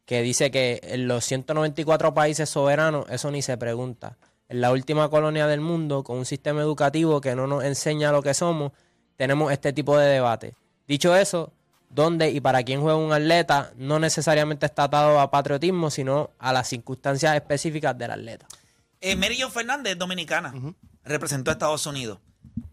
[0.06, 4.18] que dice que en los 194 países soberanos, eso ni se pregunta.
[4.50, 8.22] En la última colonia del mundo, con un sistema educativo que no nos enseña lo
[8.22, 8.74] que somos,
[9.16, 10.54] tenemos este tipo de debate.
[10.90, 11.54] Dicho eso,
[11.90, 16.52] ¿dónde y para quién juega un atleta no necesariamente está atado a patriotismo, sino a
[16.52, 18.46] las circunstancias específicas del atleta.
[19.00, 20.54] Eh, Mary Jo Fernández dominicana.
[21.06, 22.20] Representó a Estados Unidos.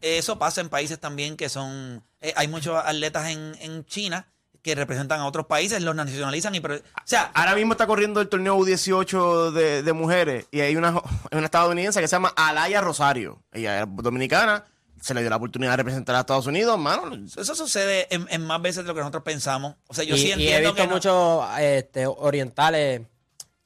[0.00, 2.02] Eso pasa en países también que son.
[2.22, 4.28] Eh, hay muchos atletas en, en China
[4.62, 6.60] que representan a otros países, los nacionalizan y.
[6.60, 10.76] pero- o sea, Ahora mismo está corriendo el torneo U18 de, de mujeres y hay
[10.76, 10.94] una,
[11.32, 13.42] una estadounidense que se llama Alaya Rosario.
[13.52, 14.64] Ella es dominicana,
[15.00, 17.10] se le dio la oportunidad de representar a Estados Unidos, mano.
[17.36, 19.74] eso sucede en, en más veces de lo que nosotros pensamos.
[19.88, 20.86] O sea, yo y, sí y he entiendo visto que.
[20.86, 23.00] no- muchos este, orientales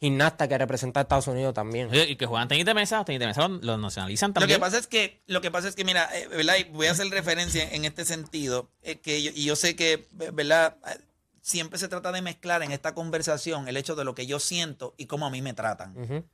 [0.01, 1.88] gimnastas que representan a Estados Unidos también.
[1.90, 4.57] Oye, Y que juegan tenis de mesa, tenis de mesa los, los nacionalizan Lo también.
[4.59, 6.57] que pasa es que, lo que pasa es que, mira, eh, ¿verdad?
[6.59, 10.07] Y voy a hacer referencia en este sentido, eh, que yo- y yo sé que,
[10.12, 10.76] ¿verdad?
[10.86, 10.99] Eh,
[11.40, 14.94] Siempre se trata de mezclar en esta conversación el hecho de lo que yo siento
[14.97, 15.97] y cómo a mí me tratan.
[15.97, 16.24] Ujú.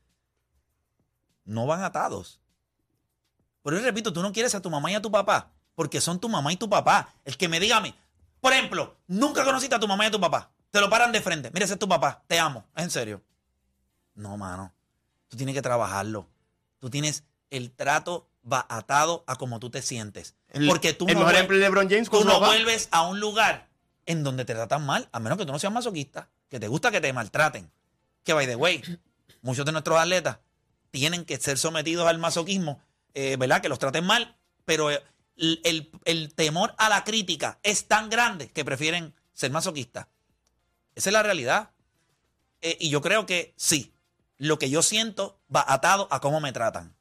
[1.45, 2.41] No van atados.
[3.63, 6.19] Pero yo repito, tú no quieres a tu mamá y a tu papá, porque son
[6.19, 7.15] tu mamá y tu papá.
[7.27, 7.95] El que me diga a mí,
[8.41, 10.51] por ejemplo, nunca conociste a tu mamá y a tu papá.
[10.71, 11.51] Te lo paran de frente.
[11.53, 12.25] Mira, ese es tu papá.
[12.27, 12.65] Te amo.
[12.75, 13.23] ¿Es en serio?
[14.15, 14.73] No, mano.
[15.29, 16.29] Tú tienes que trabajarlo.
[16.79, 20.35] Tú tienes el trato va atado a cómo tú te sientes.
[20.49, 23.69] El- porque tú el no, mejor LeBron James tú vuelves a un lugar
[24.07, 26.91] en donde te tratan mal, a menos que tú no seas masoquista, que te gusta
[26.91, 27.71] que te maltraten.
[28.25, 28.83] Que, by the way,
[29.43, 30.39] muchos de nuestros atletas
[30.91, 32.83] tienen que ser sometidos al masoquismo,
[33.15, 33.63] eh, ¿verdad?
[33.63, 35.03] Que los traten mal, pero eh,
[35.37, 40.09] el, el- el temor a la crítica es tan grande que prefieren ser masoquistas.
[40.95, 41.71] Esa es la realidad.
[42.61, 43.93] Eh, y yo creo que sí,
[44.43, 46.97] lo que yo siento va atado a cómo me tratan.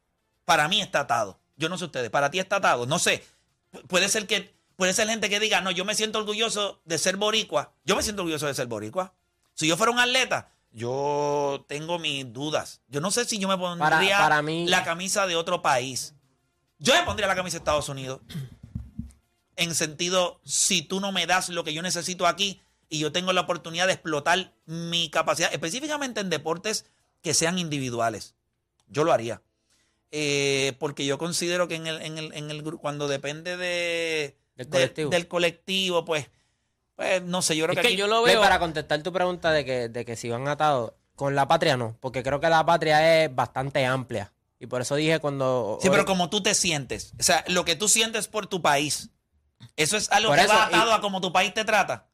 [0.46, 1.40] Para mí está atado.
[1.58, 2.86] Yo no sé ustedes, para ti está atado.
[2.86, 3.24] No sé.
[3.74, 7.00] Pu- Puede ser que puede ser gente que diga, "No, yo me siento orgulloso de
[7.00, 9.14] ser boricua." Yo me siento orgulloso de ser boricua.
[9.56, 12.82] Si yo fuera un atleta, yo tengo mis dudas.
[12.88, 16.14] Yo no sé si yo me pondría para mí- la camisa de otro país.
[16.78, 18.22] Yo me pondría la camisa de Estados Unidos.
[19.56, 23.34] En sentido, si tú no me das lo que yo necesito aquí y yo tengo
[23.34, 26.86] la oportunidad de explotar mi capacidad, específicamente en deportes
[27.22, 28.36] que sean individuales,
[28.88, 29.42] yo lo haría.
[30.12, 34.66] Eh, porque yo considero que en el, en el, en el cuando depende de, Del
[34.70, 35.10] de- colectivo.
[35.10, 36.30] del colectivo, pues,
[36.96, 38.42] pues no sé, yo creo Es que, que aquí- yo lo Ve, veo.
[38.42, 41.96] para contestar tu pregunta de que, de que si van atados, con la patria no,
[42.02, 44.34] porque creo que la patria es bastante amplia.
[44.60, 45.80] Y por eso dije cuando...
[45.82, 49.10] Sí, pero como tú te sientes, o sea, lo que tú sientes por tu país,
[49.76, 52.08] eso es algo Por que eso, va atado y- a cómo tu país te trata.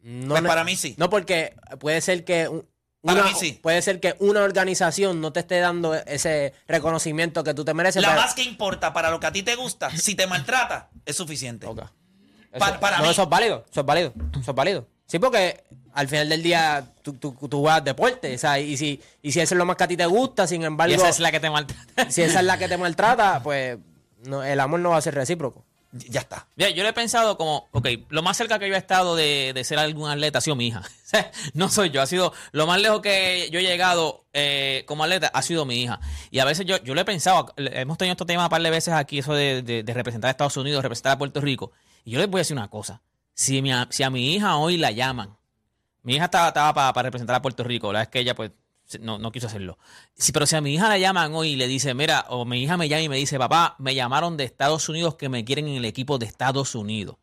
[0.00, 0.94] No Pues para mí sí.
[0.98, 2.66] No, porque puede ser que un-
[3.02, 3.58] Para una, mí sí.
[3.60, 8.00] puede ser que una organización no te esté dando ese reconocimiento que tú te mereces.
[8.02, 10.88] La pero- más que importa para lo que a ti te gusta, si te maltrata,
[11.04, 11.66] es suficiente.
[11.66, 11.80] Ok.
[11.80, 13.10] Eso- Pa- para no, mí.
[13.10, 14.86] eso es válido, eso es válido, eso es válido.
[15.06, 19.00] Sí, porque al final del día tú, tú, tú juegas deporte, o sea, y si,
[19.20, 21.08] y si eso es lo más que a ti te gusta, sin embargo, y esa
[21.08, 22.10] es la que te maltrata.
[22.10, 23.78] si esa es la que te maltrata, pues
[24.24, 25.64] no, el amor no va a ser recíproco.
[25.92, 26.46] Ya está.
[26.56, 29.52] Mira, yo lo he pensado como, ok, lo más cerca que yo he estado de,
[29.54, 30.82] de ser algún atleta ha sido mi hija.
[31.52, 35.30] No soy yo, ha sido lo más lejos que yo he llegado eh, como atleta
[35.34, 36.00] ha sido mi hija.
[36.30, 38.70] Y a veces yo, yo lo he pensado, hemos tenido este tema un par de
[38.70, 41.72] veces aquí, eso de, de- representar a Estados Unidos, representar a Puerto Rico.
[42.04, 43.02] Y yo les voy a decir una cosa,
[43.34, 45.36] si, mi si a mi hija hoy la llaman
[46.02, 47.92] Mi hija estaba, estaba para representar a Puerto Rico.
[47.92, 48.50] La vez que ella, pues,
[49.00, 49.78] no, no quiso hacerlo.
[50.16, 52.62] Sí, pero si a mi hija la llaman hoy y le dice, mira, o mi
[52.62, 55.68] hija me llama y me dice, papá, me llamaron de Estados Unidos que me quieren
[55.68, 57.16] en el equipo de Estados Unidos.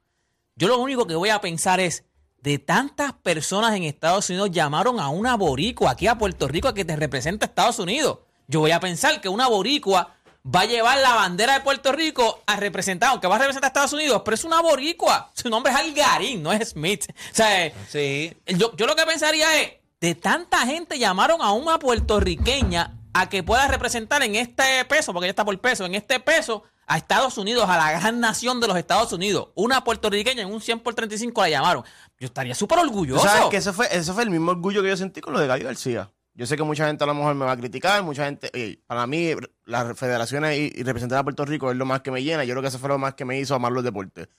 [0.56, 2.04] Yo lo único que voy a pensar es,
[2.42, 6.74] de tantas personas en Estados Unidos llamaron a una boricua aquí a Puerto Rico a
[6.74, 8.20] que te representa a Estados Unidos.
[8.48, 10.16] Yo voy a pensar que una boricua
[10.56, 13.72] va a llevar la bandera de Puerto Rico a representar, aunque va a representar a
[13.72, 15.30] Estados Unidos, pero es una boricua.
[15.34, 17.06] Su nombre es Algarín, no es Smith.
[17.10, 18.34] O sea, Sí.
[18.48, 23.44] yo, yo lo que pensaría es, de tanta gente llamaron a una puertorriqueña a que
[23.44, 27.38] pueda representar en este peso, porque ella está por peso, en este peso a Estados
[27.38, 29.50] Unidos, a la gran nación de los Estados Unidos.
[29.56, 31.84] Una puertorriqueña en un 100 por 35 la llamaron.
[32.20, 33.24] Yo estaría súper orgulloso.
[33.24, 35.48] sabes que eso fue, eso fue el mismo orgullo que yo sentí con lo de
[35.48, 36.12] Gaby García.
[36.34, 38.80] Yo sé que mucha gente a lo mejor me va a criticar, mucha gente, oye,
[38.88, 39.34] para mí
[39.66, 42.54] las federaciones y, y representar a Puerto Rico es lo más que me llena, yo
[42.54, 44.30] creo que eso fue lo más que me hizo amar los deportes.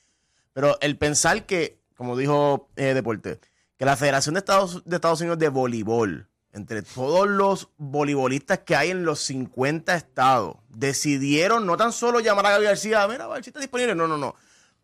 [0.53, 3.41] Pero el pensar que, como dijo eh, Deporte,
[3.81, 8.77] que la Federación de Estados, de Estados Unidos de Voleibol, entre todos los voleibolistas que
[8.77, 13.29] hay en los 50 estados, decidieron no tan solo llamar a Gaby García, mira, a
[13.29, 14.37] ver si está disponible, no, no, no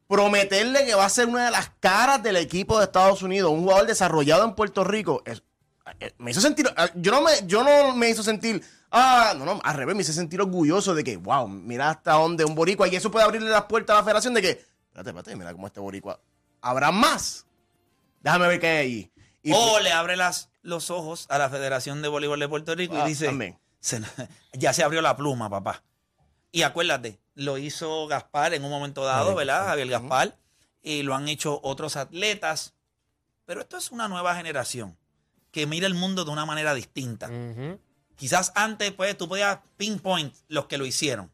[0.09, 3.65] prometerle que va a ser una de las caras del equipo de Estados Unidos, un
[3.65, 7.95] jugador desarrollado en Puerto Rico, eh, me hizo sentir, eh, yo no me, yo no
[7.95, 11.47] me hizo sentir, ah, no, no, al revés, me hizo sentir orgulloso de que, wow,
[11.47, 14.41] mira hasta dónde un boricua, y eso puede abrirle las puertas a la federación de
[14.41, 16.19] que, espérate, espérate, mira cómo este boricua,
[16.63, 17.46] habrá más.
[18.27, 19.13] Déjame ver qué hay allí.
[19.45, 22.97] Y- O le abre las, los ojos a la Federación de Voleibol de Puerto Rico
[22.97, 23.57] Ah, y dice, también.
[23.79, 24.01] "Se-
[24.53, 25.85] ya se abrió la pluma, papá.
[26.51, 29.59] Y acuérdate, lo hizo Gaspar en un momento dado, ¿verdad?
[29.59, 29.69] Gaspar.
[29.69, 30.37] Javier Gaspar.
[30.83, 32.75] Y lo han hecho otros atletas.
[33.45, 34.99] Pero esto es una nueva generación
[35.53, 37.31] que mira el mundo de una manera distinta.
[38.17, 41.31] Quizás antes, pues, tú podías pinpoint los que lo hicieron.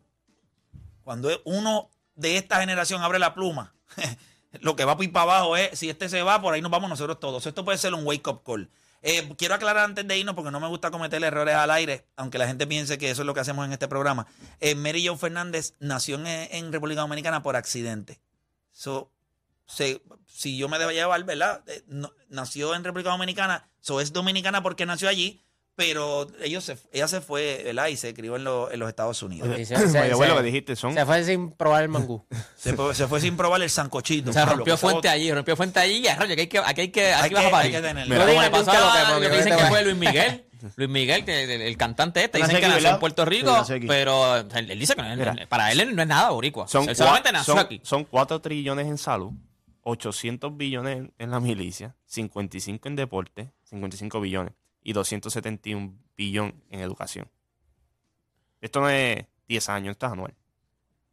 [1.05, 3.73] Cuando uno de esta generación abre la pluma,
[4.61, 6.71] lo que va para ir para abajo es, si este se va, por ahí nos
[6.71, 7.47] vamos nosotros todos.
[7.47, 8.71] Esto puede ser un wake-up call.
[9.05, 12.39] Eh, quiero aclarar antes de irnos, porque no me gusta cometer errores al aire, aunque
[12.39, 14.29] la gente piense que eso es lo que hacemos en este programa.
[14.61, 18.21] Eh, Mary Jo Fernández nació en, República Dominicana por accidente.
[18.71, 19.11] So,
[19.67, 21.65] se- si yo me debo llevar, ¿verdad?
[21.67, 21.83] Eh,
[22.29, 25.43] nació en República Dominicana, so es dominicana porque nació allí,
[25.75, 27.87] pero ellos se, ella se fue, ¿verdad?
[27.89, 29.49] Y se crió en, lo- en los Estados Unidos.
[29.59, 32.25] Y se, que dijiste, son se fue sin probar el mangú.
[32.57, 34.31] Se, fue- se fue sin probar el sancochito.
[34.31, 36.81] O sea, Pablo, rompió fuente allí, rompió fuente allí y arroyo, aquí hay que, aquí
[36.83, 37.77] hay que, aquí Hay vas que- a parir.
[37.77, 38.27] hay que tenerlo.
[38.27, 40.45] Como le pasó lo que- a- porque lo que dicen que va- fue Luis Miguel.
[40.77, 44.71] Luis Miguel, que el, el cantante este, dicen que nació en Puerto Rico, pero él,
[44.71, 45.35] él dice que no- Mira.
[45.49, 46.69] para él no es nada boricua.
[46.69, 47.81] Son, él solamente nació son- aquí.
[47.83, 49.33] son 4 trillones en salud,
[49.83, 54.53] 800 billones en, en la milicia, 55 en deporte, 55 billones
[54.83, 57.29] y 271 billones en educación.
[58.61, 60.35] Esto no es 10 años, esto es anual.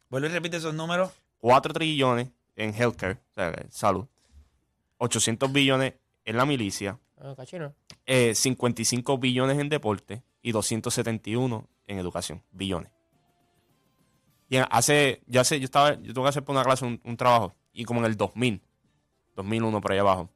[0.10, 1.12] Vuelve y repite esos números.
[1.40, 4.06] 4 trillones en healthcare, o sea, salud,
[4.98, 5.94] 800 billones
[6.26, 7.74] en la milicia, Ah, cachino.
[8.06, 12.92] eh, 55 billones en deporte y 271 en educación, billones.
[14.50, 17.16] Y hace, yo hace, yo estaba, yo tuve que hacer por una clase un, un
[17.18, 18.62] trabajo, y como en el 2000,
[19.36, 20.30] 2001 por ahí abajo,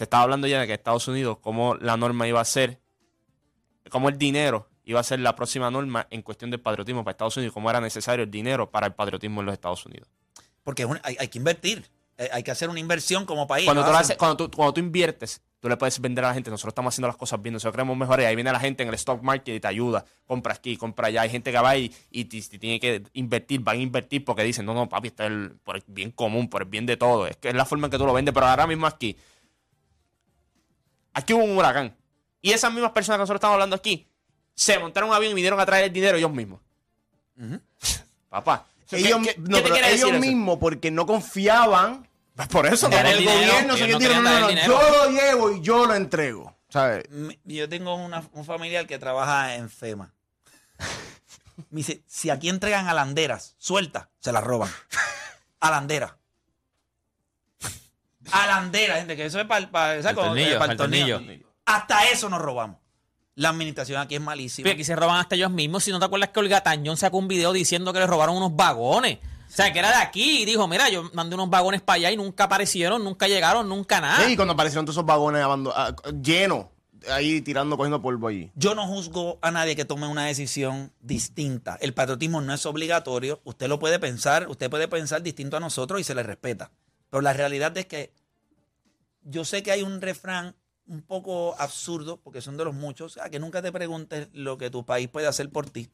[0.00, 2.80] se estaba hablando ya de que Estados Unidos, cómo la norma iba a ser,
[3.90, 7.36] cómo el dinero iba a ser la próxima norma en cuestión del patriotismo para Estados
[7.36, 10.08] Unidos, cómo era necesario el dinero para el patriotismo en los Estados Unidos.
[10.64, 11.84] Porque es un- hay, hay que invertir.
[12.16, 13.64] Eh, Hay que hacer una inversión como país.
[13.66, 13.90] Cuando ¿no?
[13.90, 16.72] tú, haces- cuando, tú, cuando tú inviertes, tú le puedes vender a la gente, nosotros
[16.72, 18.94] estamos haciendo las cosas bien, nosotros queremos mejorar, y ahí viene la gente en el
[18.94, 22.24] stock market y te ayuda, compra aquí, compra allá, hay gente que va y, y,
[22.24, 25.76] ti- tiene que invertir, van a invertir porque dicen, no, no, papi, está el, por
[25.76, 27.98] el bien común, por el bien de todo, es que es la forma en que
[27.98, 29.16] tú lo vendes, pero ahora mismo aquí,
[31.20, 31.96] aquí hubo un huracán,
[32.42, 34.06] y esas mismas personas que nosotros estamos hablando aquí,
[34.54, 36.60] se montaron un avión y vinieron a traer el dinero ellos mismos.
[38.28, 40.20] Papá, ¿qué- ellos, qué- no, qué te pero quiere ellos decir eso?
[40.26, 42.08] mismos, porque no confiaban
[42.50, 44.66] Por eso, el el gobierno, no el no, dinero.
[44.66, 46.56] yo lo llevo y yo lo entrego.
[47.44, 50.12] Yo tengo una- un familiar que trabaja en FEMA.
[51.70, 54.70] Me dice, si aquí entregan alanderas sueltas, se las roban.
[55.60, 56.16] Alandera.
[58.32, 61.20] Alandera, gente, que eso es para El tornillo, el el tornillo.
[61.64, 62.78] Hasta eso nos robamos.
[63.36, 64.64] La administración aquí es malísima.
[64.64, 65.84] Pero aquí se roban hasta ellos mismos.
[65.84, 68.54] Si no te acuerdas que Olga Tañón sacó un video diciendo que le robaron unos
[68.54, 69.18] vagones.
[69.48, 72.10] O sea, que era de aquí y dijo, mira, yo mandé unos vagones para allá
[72.12, 74.24] y nunca aparecieron, nunca llegaron, nunca nada.
[74.24, 76.66] Sí, y cuando aparecieron todos esos vagones ah, llenos,
[77.08, 78.50] ahí tirando, cogiendo polvo allí.
[78.54, 81.78] Yo no juzgo a nadie que tome una decisión distinta.
[81.80, 83.40] El patriotismo no es obligatorio.
[83.44, 86.70] Usted lo puede pensar, usted puede pensar distinto a nosotros y se le respeta.
[87.10, 88.12] Pero la realidad es que
[89.22, 90.54] yo sé que hay un refrán
[90.86, 94.70] un poco absurdo, porque son de los muchos, a que nunca te preguntes lo que
[94.70, 95.88] tu país puede hacer por ti,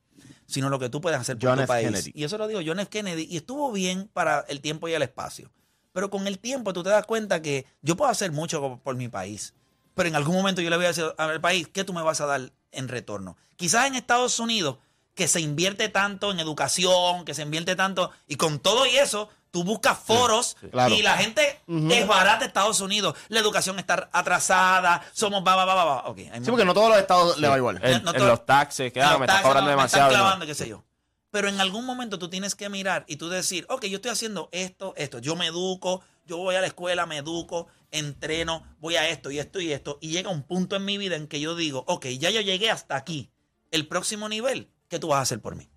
[0.47, 1.69] sino lo que tú puedes hacer por John tu F.
[1.69, 1.87] país.
[1.89, 2.13] Kennedy.
[2.15, 2.89] Y eso lo digo John F.
[2.89, 5.51] Kennedy, y estuvo bien para el tiempo y el espacio.
[5.93, 8.97] Pero con el tiempo tú te das cuenta que yo puedo hacer mucho por- por
[8.97, 9.55] mi país.
[9.95, 12.21] pero en algún momento yo le voy a decir al país, ¿qué tú me vas
[12.21, 13.39] a dar en retorno?
[13.57, 14.77] Quizás en Estados Unidos,
[15.15, 19.31] que se invierte tanto en educación, que se invierte tanto, y con todo y eso,
[19.57, 20.95] tú buscas foros claro.
[20.95, 23.17] y la gente es barata Estados Unidos.
[23.29, 26.09] La educación está atrasada, somos va, va, va, va, va.
[26.09, 27.81] Ok, hay Sí, porque no todos los estados le va igual.
[27.83, 30.11] En, No, en todo- los taxes, que ah, me está cobrando no, me están demasiado.
[30.11, 30.15] ¿no?
[30.19, 30.85] clavando, qué sé yo.
[31.31, 34.51] Pero en algún momento tú tienes que mirar y tú decir, ok, yo estoy haciendo
[34.53, 35.21] esto, esto.
[35.21, 39.39] Yo me educo, yo voy a la escuela, me educo, entreno, voy a esto y
[39.39, 39.97] esto y esto.
[40.03, 42.71] Y llega un punto en mi vida en que yo digo, ok, ya yo llegué
[42.71, 43.31] hasta aquí.
[43.71, 45.71] El próximo nivel, ¿qué tú vas a hacer por mí?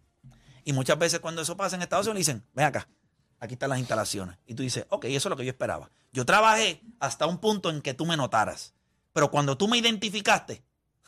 [0.65, 2.89] Y muchas veces cuando eso pasa en Estados Unidos dicen, ven acá,
[3.39, 4.37] aquí están las instalaciones.
[4.47, 5.89] Y tú dices, ok, eso es lo que yo esperaba.
[6.11, 8.73] Yo trabajé hasta un punto en que tú me notaras.
[9.13, 10.63] Pero cuando tú me identificaste,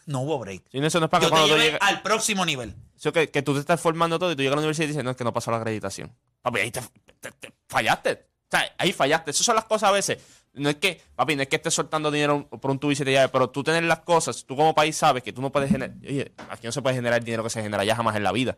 [0.06, 0.64] no hubo break.
[0.72, 1.82] Sí, eso no es para que Yo te cuando tú llevé llegues.
[1.82, 2.76] al próximo nivel.
[2.96, 4.88] Eso que, que tú te estás formando todo y tú llegas a la universidad y
[4.90, 6.16] dices, no, es que no pasó la acreditación.
[6.42, 6.82] Papi, ahí te,
[7.20, 8.12] te- te- fallaste.
[8.14, 9.32] O sea, ahí fallaste.
[9.32, 10.18] Esas son las cosas a veces.
[10.54, 13.06] No es que, papi, no es que estés soltando dinero por un tubo y se
[13.06, 15.70] te llave, pero tú tener las cosas, tú como país sabes que tú no puedes
[15.72, 15.96] generar.
[16.02, 18.32] Oye, aquí no se puede generar el dinero que se genera ya jamás en la
[18.34, 18.58] vida.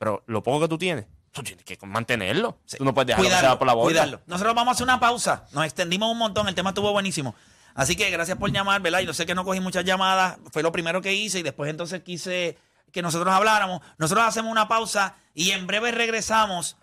[0.00, 2.58] Pero lo poco que tú tienes, tú tienes que mantenerlo.
[2.78, 3.86] Tú no puedes dejarlo Cuidarlo, por la borda.
[3.90, 4.22] cuidarlo.
[4.24, 5.44] Nosotros vamos a hacer una pausa.
[5.52, 6.48] Nos extendimos un montón.
[6.48, 7.34] El tema estuvo buenísimo.
[7.74, 9.00] Así que gracias por llamar, ¿verdad?
[9.00, 10.38] Yo sé que no cogí muchas llamadas.
[10.52, 12.56] Fue lo primero que hice y después entonces quise
[12.92, 13.82] que nosotros habláramos.
[13.98, 16.78] Nosotros hacemos una pausa y en breve regresamos.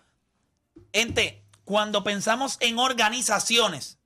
[0.94, 3.98] Ente, cuando pensamos en organizaciones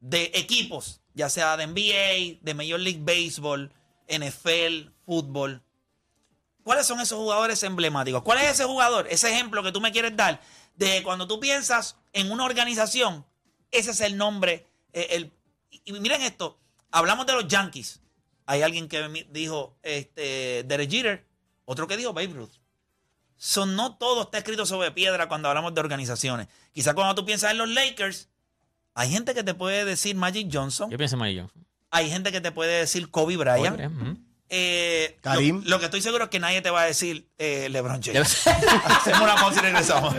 [0.00, 3.72] de equipos, ya sea de NBA, de Major League Baseball,
[4.08, 5.62] NFL, fútbol,
[6.66, 8.22] ¿Cuáles son esos jugadores emblemáticos?
[8.24, 9.06] ¿Cuál es ese jugador?
[9.08, 10.40] Ese ejemplo que tú me quieres dar
[10.74, 13.24] de cuando tú piensas en una organización,
[13.70, 14.66] ese es el nombre.
[14.92, 15.32] eh, el,
[15.84, 16.58] y miren esto,
[16.90, 18.00] hablamos de los Yankees.
[18.46, 21.24] Hay alguien que dijo este, Derek Jeter,
[21.66, 22.54] otro que dijo Babe Ruth.
[23.36, 26.48] Son, no todo está escrito sobre piedra cuando hablamos de organizaciones.
[26.72, 28.28] Quizá cuando tú piensas en los Lakers,
[28.94, 30.90] hay gente que te puede decir Magic Johnson.
[30.90, 31.64] Yo pienso en Magic Johnson.
[31.92, 33.76] Hay gente que te puede decir Kobe Bryant.
[33.76, 34.25] Kobe Bryant, ujú.
[34.48, 35.62] Eh, Karim.
[35.64, 38.46] Lo, lo que estoy seguro es que nadie te va a decir eh, LeBron James.
[38.84, 40.14] Hacemos una pausa y regresamos.